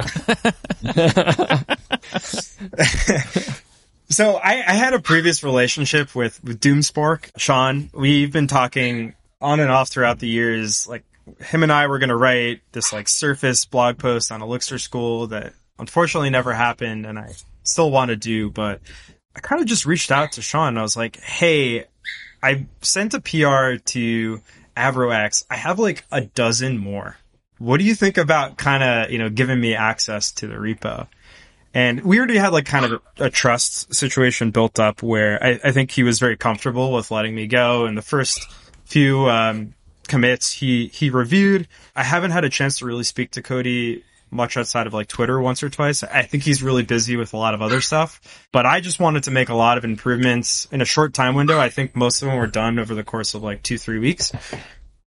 [4.08, 7.90] so I, I, had a previous relationship with, with Doomspork, Sean.
[7.92, 11.04] We've been talking on and off throughout the years, like
[11.38, 15.28] him and I were going to write this like surface blog post on Elixir School
[15.28, 18.80] that unfortunately never happened and I still want to do, but
[19.34, 20.78] I kind of just reached out to Sean.
[20.78, 21.86] I was like, Hey,
[22.42, 24.40] I sent a PR to
[24.76, 25.44] AvroEx.
[25.50, 27.16] I have like a dozen more.
[27.58, 31.06] What do you think about kind of, you know, giving me access to the repo?
[31.72, 35.70] And we already had like kind of a, trust situation built up where I, I,
[35.70, 37.84] think he was very comfortable with letting me go.
[37.84, 38.44] And the first
[38.86, 39.74] few um,
[40.10, 41.66] commits he he reviewed.
[41.96, 45.40] I haven't had a chance to really speak to Cody much outside of like Twitter
[45.40, 46.02] once or twice.
[46.02, 49.24] I think he's really busy with a lot of other stuff, but I just wanted
[49.24, 51.58] to make a lot of improvements in a short time window.
[51.58, 54.32] I think most of them were done over the course of like two, three weeks.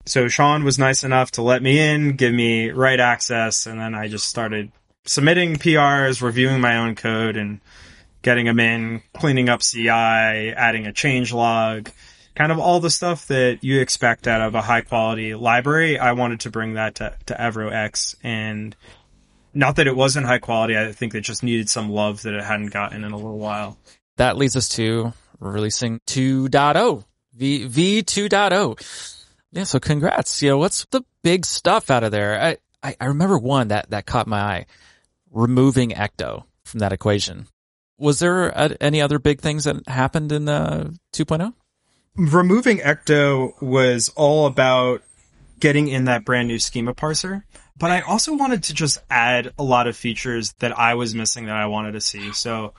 [0.07, 3.94] So Sean was nice enough to let me in, give me write access, and then
[3.94, 4.72] I just started
[5.05, 7.61] submitting PRs, reviewing my own code and
[8.22, 11.90] getting them in, cleaning up CI, adding a change log,
[12.35, 15.99] kind of all the stuff that you expect out of a high quality library.
[15.99, 18.74] I wanted to bring that to, to AvroEx and
[19.55, 20.76] not that it wasn't high quality.
[20.78, 23.76] I think it just needed some love that it hadn't gotten in a little while.
[24.16, 27.05] That leads us to releasing 2.0,
[27.35, 27.66] V,
[28.03, 29.18] V2.0.
[29.53, 29.64] Yeah.
[29.64, 30.43] So congrats.
[30.43, 32.41] You know, what's the big stuff out of there?
[32.41, 34.66] I, I, I remember one that, that caught my eye,
[35.30, 37.47] removing Ecto from that equation.
[37.99, 38.53] Was there
[38.83, 41.53] any other big things that happened in the 2.0?
[42.16, 45.02] Removing Ecto was all about
[45.60, 47.44] getting in that brand new schema parser.
[47.76, 51.46] But I also wanted to just add a lot of features that I was missing
[51.46, 52.32] that I wanted to see.
[52.32, 52.74] So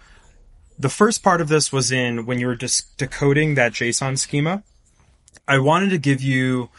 [0.78, 4.64] the first part of this was in when you were just decoding that JSON schema.
[5.48, 6.70] I wanted to give you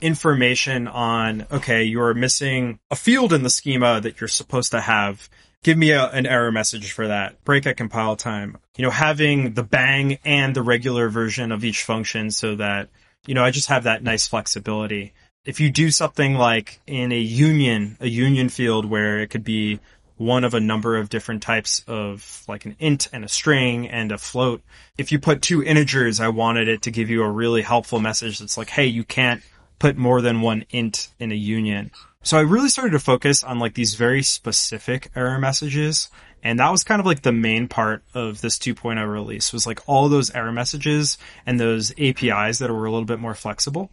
[0.00, 5.28] information on, okay, you're missing a field in the schema that you're supposed to have
[5.64, 7.42] give me a, an error message for that.
[7.44, 8.58] Break at compile time.
[8.76, 12.90] You know, having the bang and the regular version of each function so that,
[13.26, 15.12] you know, I just have that nice flexibility.
[15.44, 19.80] If you do something like in a union, a union field where it could be
[20.16, 24.12] one of a number of different types of like an int and a string and
[24.12, 24.62] a float.
[24.96, 28.38] If you put two integers, I wanted it to give you a really helpful message
[28.38, 29.42] that's like, hey, you can't
[29.78, 31.90] put more than one int in a union.
[32.24, 36.08] So I really started to focus on like these very specific error messages.
[36.42, 39.80] And that was kind of like the main part of this 2.0 release was like
[39.86, 43.90] all those error messages and those APIs that were a little bit more flexible.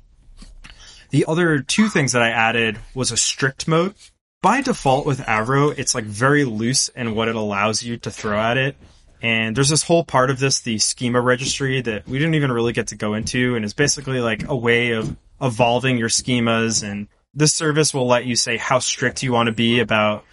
[1.10, 3.96] The other two things that I added was a strict mode.
[4.42, 8.40] By default with Avro, it's like very loose in what it allows you to throw
[8.40, 8.78] at it.
[9.22, 12.74] And there's this whole part of this, the schema registry that we didn't even really
[12.74, 17.10] get to go into and is basically like a way of evolving your schemas and
[17.34, 20.26] this service will let you say how strict you want to be about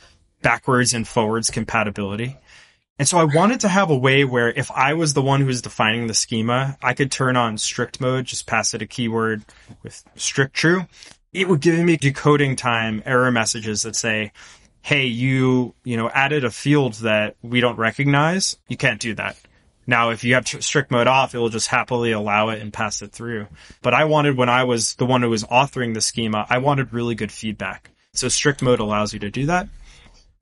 [0.43, 2.37] backwards and forwards compatibility.
[2.99, 5.47] And so I wanted to have a way where if I was the one who
[5.47, 9.45] was defining the schema, I could turn on strict mode, just pass it a keyword
[9.85, 10.87] with strict true.
[11.33, 14.33] It would give me decoding time error messages that say,
[14.81, 18.59] Hey, you, you know, added a field that we don't recognize.
[18.69, 19.37] You can't do that.
[19.89, 23.01] Now, if you have strict mode off, it will just happily allow it and pass
[23.01, 23.47] it through.
[23.81, 26.93] But I wanted, when I was the one who was authoring the schema, I wanted
[26.93, 27.91] really good feedback.
[28.13, 29.67] So strict mode allows you to do that.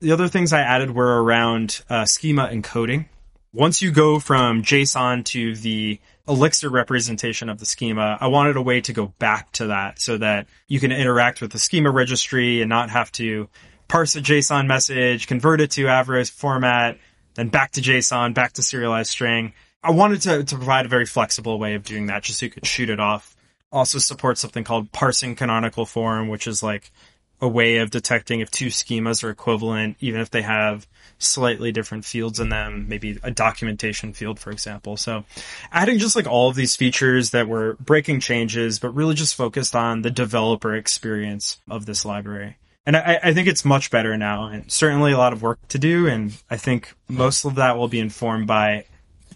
[0.01, 3.05] The other things I added were around uh, schema encoding.
[3.53, 8.61] once you go from JSON to the Elixir representation of the schema, I wanted a
[8.61, 12.61] way to go back to that so that you can interact with the schema registry
[12.61, 13.47] and not have to
[13.87, 16.97] parse a JSON message, convert it to Avro format,
[17.37, 19.53] then back to JSON, back to serialized string.
[19.83, 22.49] I wanted to, to provide a very flexible way of doing that just so you
[22.49, 23.35] could shoot it off.
[23.71, 26.91] Also support something called parsing canonical form, which is like
[27.39, 30.87] a way of detecting if two schemas are equivalent, even if they have
[31.19, 34.97] slightly different fields in them, maybe a documentation field, for example.
[34.97, 35.23] So
[35.71, 39.75] adding just like all of these features that were breaking changes, but really just focused
[39.75, 42.57] on the developer experience of this library.
[42.87, 45.77] And I, I think it's much better now and certainly a lot of work to
[45.77, 46.07] do.
[46.07, 48.85] And I think most of that will be informed by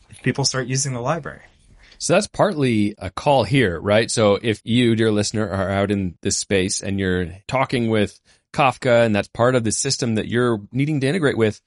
[0.10, 1.42] if people start using the library.
[1.98, 4.10] So that's partly a call here, right?
[4.10, 8.18] So if you, dear listener, are out in this space and you're talking with
[8.54, 11.60] Kafka and that's part of the system that you're needing to integrate with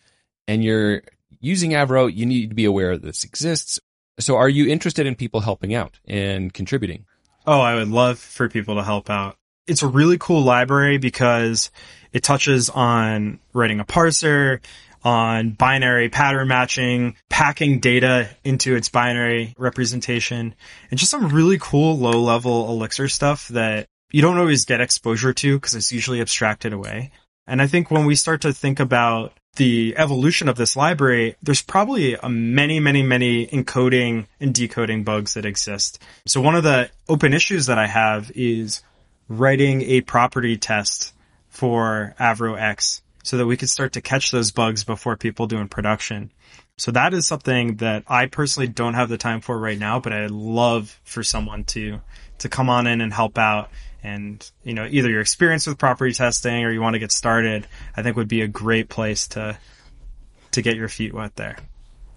[0.48, 1.02] and you're
[1.38, 3.78] using Avro, you need to be aware that this exists.
[4.18, 7.04] So are you interested in people helping out and contributing?
[7.46, 9.36] Oh, I would love for people to help out.
[9.66, 11.70] It's a really cool library because
[12.12, 14.60] it touches on writing a parser,
[15.04, 20.54] on binary pattern matching, packing data into its binary representation,
[20.90, 25.32] and just some really cool low level Elixir stuff that you don't always get exposure
[25.34, 27.10] to because it's usually abstracted away.
[27.46, 31.62] And I think when we start to think about the evolution of this library, there's
[31.62, 36.02] probably a many, many, many encoding and decoding bugs that exist.
[36.26, 38.82] So one of the open issues that I have is
[39.28, 41.12] writing a property test
[41.48, 45.68] for AvroEx so that we could start to catch those bugs before people do in
[45.68, 46.30] production.
[46.76, 50.12] So that is something that I personally don't have the time for right now, but
[50.12, 52.00] I'd love for someone to,
[52.38, 53.70] to come on in and help out.
[54.02, 57.66] And, you know, either your experience with property testing or you want to get started,
[57.96, 59.56] I think would be a great place to,
[60.50, 61.56] to get your feet wet there.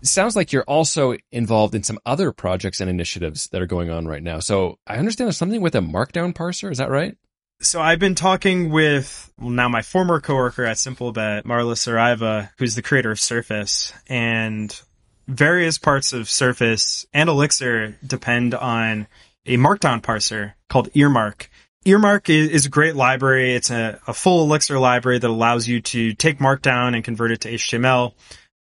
[0.08, 4.08] Sounds like you're also involved in some other projects and initiatives that are going on
[4.08, 4.40] right now.
[4.40, 6.72] So I understand there's something with a markdown parser.
[6.72, 7.16] Is that right?
[7.60, 12.76] So I've been talking with well, now my former coworker at Simplebet, Marlus Saraiva, who's
[12.76, 14.80] the creator of Surface, and
[15.28, 19.08] various parts of Surface and Elixir depend on
[19.46, 21.50] a markdown parser called Earmark.
[21.86, 23.56] Earmark is, a great library.
[23.56, 27.42] It's a, a full Elixir library that allows you to take Markdown and convert it
[27.42, 28.14] to HTML.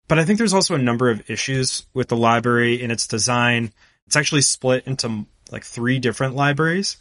[0.08, 3.72] But I think there's also a number of issues with the library in its design.
[4.06, 6.96] It's actually split into like three different libraries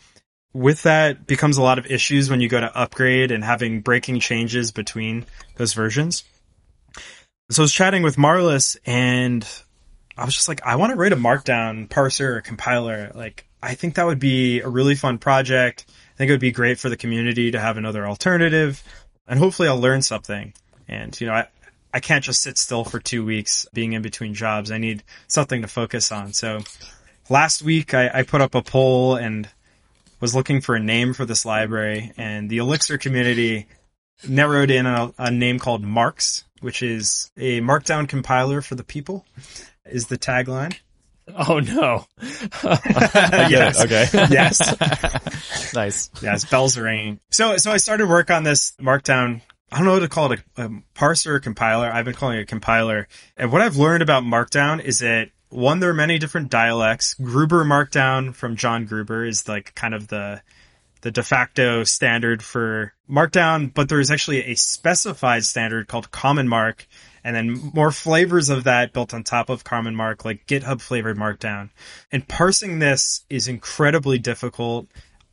[0.55, 4.21] with that becomes a lot of issues when you go to upgrade and having breaking
[4.21, 5.25] changes between
[5.57, 6.23] those versions.
[7.51, 9.45] So I was chatting with Marlus and
[10.17, 13.11] I was just like, I want to write a markdown parser or compiler.
[13.13, 15.85] Like, I think that would be a really fun project.
[15.89, 18.81] I think it would be great for the community to have another alternative
[19.27, 20.53] and hopefully I'll learn something.
[20.87, 21.47] And, you know, I,
[21.95, 24.69] I can't just sit still for two weeks being in between jobs.
[24.69, 26.33] I need something to focus on.
[26.33, 26.59] So
[27.29, 29.47] last week I, I put up a poll and
[30.19, 33.67] was looking for a name for this library, and the Elixir community
[34.27, 39.25] narrowed in a, a name called Marks, which is a markdown compiler for the people,
[39.85, 40.75] is the tagline.
[41.33, 42.05] Oh no!
[42.63, 43.81] yes.
[43.85, 44.05] Okay.
[44.31, 45.73] yes.
[45.73, 46.09] nice.
[46.21, 46.43] Yes.
[46.43, 47.21] Bells are ringing.
[47.31, 49.41] So, so I started work on this Markdown.
[49.75, 51.91] I don't know what to call it, a, a parser or compiler.
[51.91, 53.09] I've been calling it a compiler.
[53.35, 57.13] And what I've learned about Markdown is that one, there are many different dialects.
[57.15, 60.41] Gruber Markdown from John Gruber is like kind of the
[61.01, 66.47] the de facto standard for Markdown, but there is actually a specified standard called Common
[66.47, 66.87] Mark,
[67.21, 71.17] and then more flavors of that built on top of Common Mark, like GitHub flavored
[71.17, 71.69] Markdown.
[72.13, 74.87] And parsing this is incredibly difficult.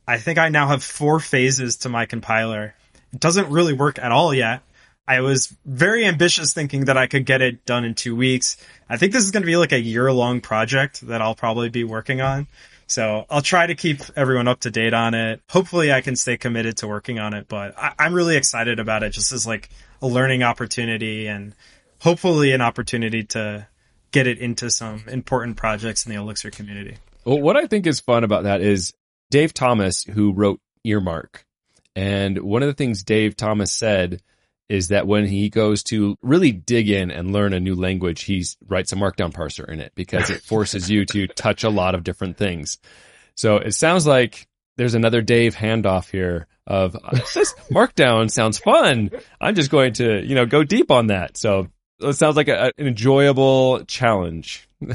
[0.05, 2.75] I think I now have four phases to my compiler.
[3.17, 4.61] Doesn't really work at all yet.
[5.07, 8.57] I was very ambitious thinking that I could get it done in two weeks.
[8.89, 11.69] I think this is going to be like a year long project that I'll probably
[11.69, 12.47] be working on.
[12.87, 15.41] So I'll try to keep everyone up to date on it.
[15.49, 19.03] Hopefully I can stay committed to working on it, but I- am really excited about
[19.03, 19.69] it just as like
[20.01, 21.53] a learning opportunity and
[21.99, 23.67] hopefully an opportunity to
[24.11, 26.97] get it into some important projects in the Elixir community.
[27.25, 28.93] Well, what I think is fun about that is
[29.31, 31.45] Dave Thomas, who wrote Earmark.
[31.95, 34.21] And one of the things Dave Thomas said
[34.69, 38.43] is that when he goes to really dig in and learn a new language, he
[38.67, 42.03] writes a markdown parser in it because it forces you to touch a lot of
[42.03, 42.79] different things.
[43.35, 46.93] So it sounds like there's another Dave handoff here of
[47.33, 49.11] this markdown sounds fun.
[49.39, 51.37] I'm just going to, you know, go deep on that.
[51.37, 51.67] So
[51.99, 54.67] it sounds like a, an enjoyable challenge.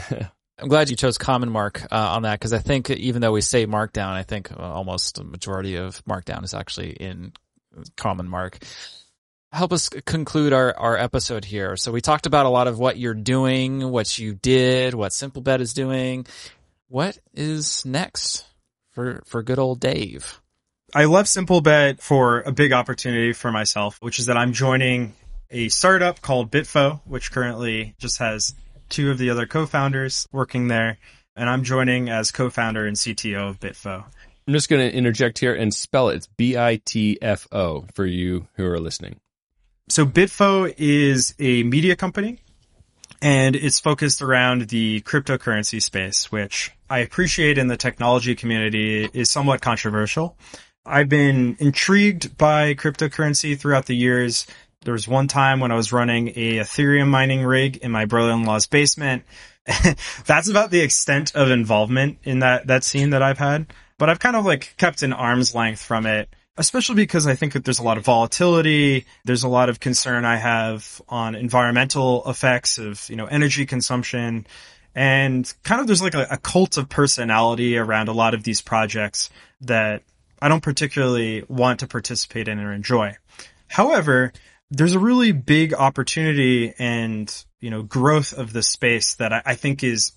[0.61, 3.41] I'm glad you chose Common Mark uh, on that because I think even though we
[3.41, 7.33] say Markdown, I think almost the majority of Markdown is actually in
[7.97, 8.59] Common Mark.
[9.53, 11.77] help us conclude our, our episode here.
[11.77, 15.61] So we talked about a lot of what you're doing, what you did, what Simplebet
[15.61, 16.27] is doing.
[16.89, 18.47] What is next
[18.93, 20.41] for, for good old Dave?
[20.95, 25.15] I left Simplebet for a big opportunity for myself, which is that I'm joining
[25.51, 28.55] a startup called Bitfo, which currently just has
[28.89, 30.99] two of the other co-founders working there.
[31.37, 34.05] And I'm joining as co-founder and CTO of Bitfo.
[34.47, 36.17] I'm just going to interject here and spell it.
[36.17, 39.21] It's B-I-T-F-O for you who are listening.
[39.89, 42.41] So Bitfo is a media company
[43.21, 49.31] and it's focused around the cryptocurrency space, which I appreciate in the technology community is
[49.31, 50.37] somewhat controversial.
[50.87, 54.47] I've been intrigued by cryptocurrency throughout the years.
[54.89, 58.69] There was one time when I was running a Ethereum mining rig in my brother-in-law's
[58.69, 59.25] basement.
[60.25, 63.71] That's about the extent of involvement in that, that scene that I've had.
[63.99, 67.53] But I've kind of like kept an arm's length from it especially because I think
[67.53, 69.05] that there's a lot of volatility.
[69.27, 74.47] There's a lot of concern I have on environmental effects of, you know, energy consumption.
[74.95, 78.63] And kind of there's like a, a, cult of personality around a lot of these
[78.63, 79.29] projects
[79.61, 80.03] that
[80.41, 83.17] I don't particularly want to participate in or enjoy.
[83.69, 84.33] However,
[84.71, 89.55] there's a really big opportunity and, you know, growth of the space that I, I
[89.55, 90.13] think is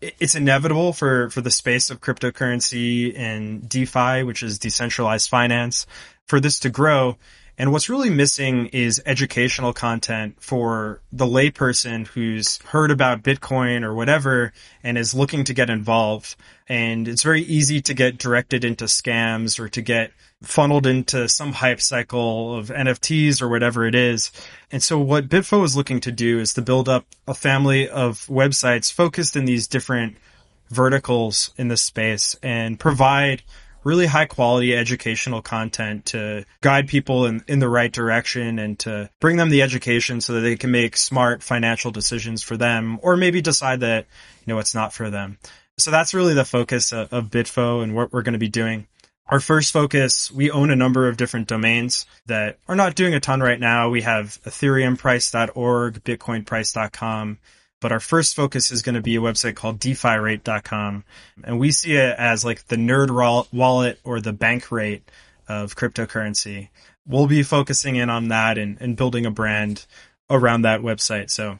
[0.00, 5.86] it's inevitable for, for the space of cryptocurrency and DeFi, which is decentralized finance,
[6.26, 7.18] for this to grow.
[7.60, 13.92] And what's really missing is educational content for the layperson who's heard about Bitcoin or
[13.92, 16.36] whatever and is looking to get involved.
[16.70, 20.10] And it's very easy to get directed into scams or to get
[20.42, 24.32] funneled into some hype cycle of NFTs or whatever it is.
[24.72, 28.24] And so what Bitfo is looking to do is to build up a family of
[28.28, 30.16] websites focused in these different
[30.70, 33.42] verticals in this space and provide
[33.84, 39.10] really high quality educational content to guide people in, in the right direction and to
[39.20, 43.16] bring them the education so that they can make smart financial decisions for them or
[43.16, 44.06] maybe decide that,
[44.44, 45.38] you know, it's not for them.
[45.78, 48.86] So that's really the focus of, of Bitfo and what we're going to be doing.
[49.26, 53.20] Our first focus, we own a number of different domains that are not doing a
[53.20, 53.88] ton right now.
[53.88, 57.38] We have ethereumprice.org, bitcoinprice.com,
[57.80, 61.04] but our first focus is going to be a website called defirate.com.
[61.44, 63.10] And we see it as like the nerd
[63.52, 65.02] wallet or the bank rate
[65.48, 66.68] of cryptocurrency.
[67.06, 69.86] We'll be focusing in on that and, and building a brand
[70.28, 71.30] around that website.
[71.30, 71.58] So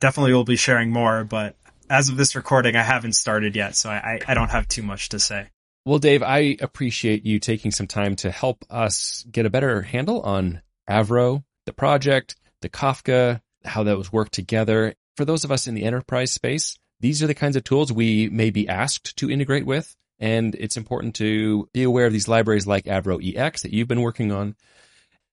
[0.00, 1.56] definitely we'll be sharing more, but
[1.88, 5.10] as of this recording, I haven't started yet, so I, I don't have too much
[5.10, 5.48] to say.
[5.84, 10.20] Well, Dave, I appreciate you taking some time to help us get a better handle
[10.22, 14.94] on Avro, the project, the Kafka, how those work together.
[15.16, 18.28] For those of us in the enterprise space, these are the kinds of tools we
[18.30, 19.94] may be asked to integrate with.
[20.18, 24.30] And it's important to be aware of these libraries like AvroEx that you've been working
[24.30, 24.54] on.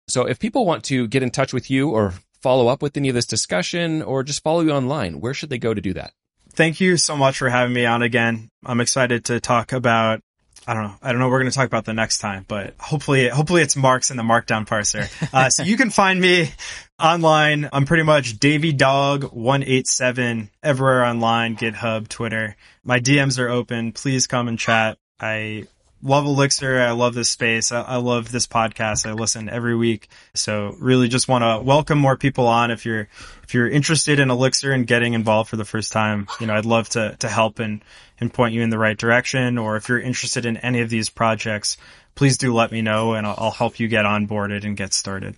[0.08, 3.10] So if people want to get in touch with you or follow up with any
[3.10, 6.14] of this discussion or just follow you online, where should they go to do that?
[6.54, 8.50] Thank you so much for having me on again.
[8.66, 10.22] I'm excited to talk about
[10.70, 10.96] I don't know.
[11.02, 11.30] I don't know.
[11.30, 14.24] We're going to talk about the next time, but hopefully, hopefully it's Marks in the
[14.24, 15.10] Markdown parser.
[15.34, 16.52] Uh, so you can find me
[17.00, 17.70] online.
[17.74, 22.56] I'm pretty much Davy Dog 187 everywhere online, GitHub, Twitter.
[22.84, 23.94] My DMs are open.
[23.94, 25.00] Please come and chat.
[25.20, 25.66] I
[26.02, 26.80] love Elixir.
[26.80, 27.72] I love this space.
[27.72, 29.06] I, I, love this podcast.
[29.06, 30.10] I listen every week.
[30.34, 32.72] So really just want to welcome more people on.
[32.72, 33.08] If you're,
[33.44, 36.66] if you're interested in Elixir and getting involved for the first time, you know, I'd
[36.66, 37.84] love to, to help and,
[38.20, 39.58] and point you in the right direction.
[39.58, 41.78] Or if you're interested in any of these projects,
[42.16, 45.36] please do let me know and I'll, I'll help you get onboarded and get started.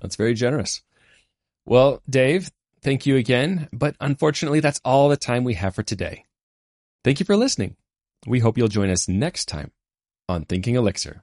[0.00, 0.82] That's very generous.
[1.66, 2.50] Well, Dave,
[2.82, 3.68] thank you again.
[3.72, 6.24] But unfortunately, that's all the time we have for today.
[7.02, 7.76] Thank you for listening.
[8.26, 9.70] We hope you'll join us next time
[10.28, 11.22] on Thinking Elixir.